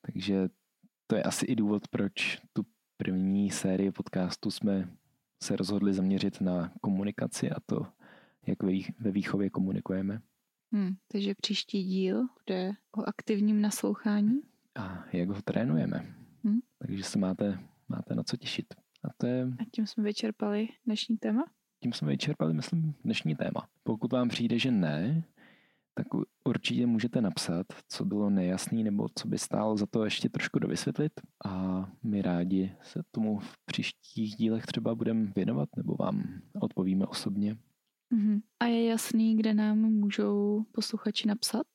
Takže 0.00 0.48
to 1.06 1.16
je 1.16 1.22
asi 1.22 1.46
i 1.46 1.56
důvod, 1.56 1.88
proč 1.88 2.42
tu 2.52 2.66
první 2.96 3.50
sérii 3.50 3.90
podcastu 3.90 4.50
jsme 4.50 4.88
se 5.42 5.56
rozhodli 5.56 5.94
zaměřit 5.94 6.40
na 6.40 6.72
komunikaci 6.80 7.50
a 7.50 7.60
to, 7.66 7.86
jak 8.46 8.62
ve 9.00 9.10
výchově 9.10 9.50
komunikujeme. 9.50 10.20
Hmm, 10.72 10.94
takže 11.12 11.34
příští 11.34 11.84
díl 11.84 12.26
bude 12.44 12.72
o 12.96 13.08
aktivním 13.08 13.60
naslouchání. 13.60 14.40
A 14.74 15.04
jak 15.12 15.28
ho 15.28 15.42
trénujeme. 15.42 16.14
Hmm. 16.44 16.58
Takže 16.78 17.04
se 17.04 17.18
máte, 17.18 17.58
máte 17.88 18.14
na 18.14 18.22
co 18.22 18.36
těšit. 18.36 18.74
A, 19.04 19.08
to 19.16 19.26
je... 19.26 19.44
a 19.44 19.64
tím 19.72 19.86
jsme 19.86 20.04
vyčerpali 20.04 20.68
dnešní 20.86 21.16
téma? 21.16 21.44
Tím 21.82 21.92
jsme 21.92 22.08
vyčerpali, 22.08 22.54
myslím, 22.54 22.94
dnešní 23.04 23.36
téma. 23.36 23.68
Pokud 23.82 24.12
vám 24.12 24.28
přijde, 24.28 24.58
že 24.58 24.70
ne, 24.70 25.24
tak 25.94 26.06
určitě 26.44 26.86
můžete 26.86 27.20
napsat, 27.20 27.66
co 27.88 28.04
bylo 28.04 28.30
nejasný 28.30 28.84
nebo 28.84 29.08
co 29.14 29.28
by 29.28 29.38
stálo 29.38 29.76
za 29.76 29.86
to 29.86 30.04
ještě 30.04 30.28
trošku 30.28 30.58
dovysvětlit 30.58 31.12
a 31.44 31.84
my 32.02 32.22
rádi 32.22 32.72
se 32.82 33.02
tomu 33.10 33.38
v 33.38 33.56
příštích 33.64 34.36
dílech 34.36 34.66
třeba 34.66 34.94
budeme 34.94 35.32
věnovat 35.36 35.68
nebo 35.76 35.94
vám 35.94 36.40
odpovíme 36.60 37.06
osobně. 37.06 37.56
Mm-hmm. 38.14 38.40
A 38.60 38.64
je 38.66 38.86
jasný, 38.86 39.36
kde 39.36 39.54
nám 39.54 39.78
můžou 39.78 40.64
posluchači 40.72 41.28
napsat? 41.28 41.66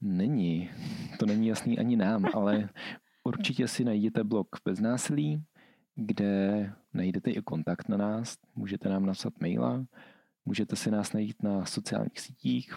Není. 0.00 0.70
To 1.18 1.26
není 1.26 1.46
jasný 1.46 1.78
ani 1.78 1.96
nám, 1.96 2.26
ale 2.34 2.68
určitě 3.24 3.68
si 3.68 3.84
najděte 3.84 4.24
blog 4.24 4.48
bez 4.64 4.80
násilí, 4.80 5.42
kde 5.94 6.72
najdete 6.94 7.30
i 7.30 7.42
kontakt 7.42 7.88
na 7.88 7.96
nás, 7.96 8.36
můžete 8.54 8.88
nám 8.88 9.06
napsat 9.06 9.32
maila, 9.40 9.86
můžete 10.44 10.76
si 10.76 10.90
nás 10.90 11.12
najít 11.12 11.42
na 11.42 11.66
sociálních 11.66 12.20
sítích, 12.20 12.74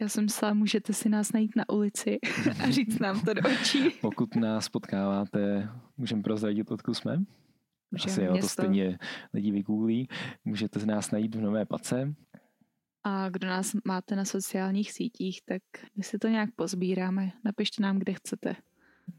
já 0.00 0.08
jsem 0.08 0.24
myslela, 0.24 0.54
můžete 0.54 0.92
si 0.92 1.08
nás 1.08 1.32
najít 1.32 1.56
na 1.56 1.68
ulici 1.68 2.18
a 2.64 2.70
říct 2.70 2.98
nám 2.98 3.20
to 3.20 3.34
do 3.34 3.42
očí. 3.42 3.90
Pokud 4.00 4.36
nás 4.36 4.68
potkáváte, 4.68 5.68
můžeme 5.96 6.22
prozradit, 6.22 6.70
odkud 6.70 6.94
jsme? 6.94 7.22
Můžeme 7.90 8.12
Asi 8.12 8.22
jo, 8.22 8.38
to 8.40 8.48
stejně 8.48 8.98
lidi 9.34 9.50
vygooglí. 9.50 10.08
Můžete 10.44 10.86
nás 10.86 11.10
najít 11.10 11.34
v 11.34 11.40
Nové 11.40 11.66
Pace. 11.66 12.14
A 13.04 13.28
kdo 13.28 13.48
nás 13.48 13.72
máte 13.84 14.16
na 14.16 14.24
sociálních 14.24 14.92
sítích, 14.92 15.40
tak 15.44 15.62
my 15.96 16.02
si 16.02 16.18
to 16.18 16.28
nějak 16.28 16.50
pozbíráme. 16.56 17.32
Napište 17.44 17.82
nám, 17.82 17.98
kde 17.98 18.12
chcete. 18.12 18.56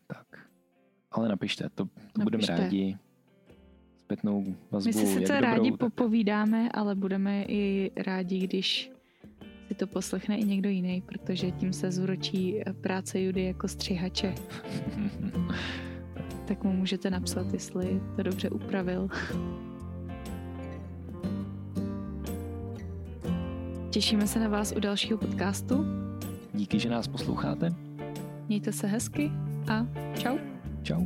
Tak. 0.08 0.28
Ale 1.12 1.30
napište, 1.30 1.70
to, 1.70 1.86
to 1.86 1.92
napište. 2.18 2.24
budeme 2.24 2.48
rádi. 2.48 2.98
Zpětnou 3.98 4.56
vazbu, 4.72 4.88
My 4.88 4.94
si 4.94 5.06
sice 5.06 5.42
rádi 5.42 5.72
dobrou, 5.72 5.90
popovídáme, 5.90 6.70
ale 6.72 6.96
budeme 6.96 7.44
i 7.44 7.92
rádi, 7.98 8.40
když 8.40 8.92
si 9.68 9.76
to 9.76 9.88
poslechne 9.88 10.38
i 10.38 10.44
někdo 10.44 10.70
jiný, 10.70 11.02
protože 11.02 11.52
tím 11.52 11.74
se 11.74 11.92
zúročí 11.92 12.62
práce 12.82 13.22
Judy 13.22 13.44
jako 13.44 13.68
střihače. 13.68 14.36
tak 16.48 16.64
mu 16.64 16.74
můžete 16.74 17.10
napsat, 17.10 17.54
jestli 17.54 18.02
to 18.16 18.24
dobře 18.24 18.50
upravil. 18.50 19.10
Těšíme 23.92 24.28
se 24.28 24.40
na 24.40 24.48
vás 24.48 24.74
u 24.78 24.80
dalšího 24.80 25.18
podcastu. 25.18 25.86
Díky, 26.54 26.80
že 26.80 26.90
nás 26.90 27.08
posloucháte. 27.08 27.76
Mějte 28.48 28.72
se 28.72 28.88
hezky 28.88 29.32
a 29.72 29.88
čau. 30.20 30.38
Čau. 30.84 31.02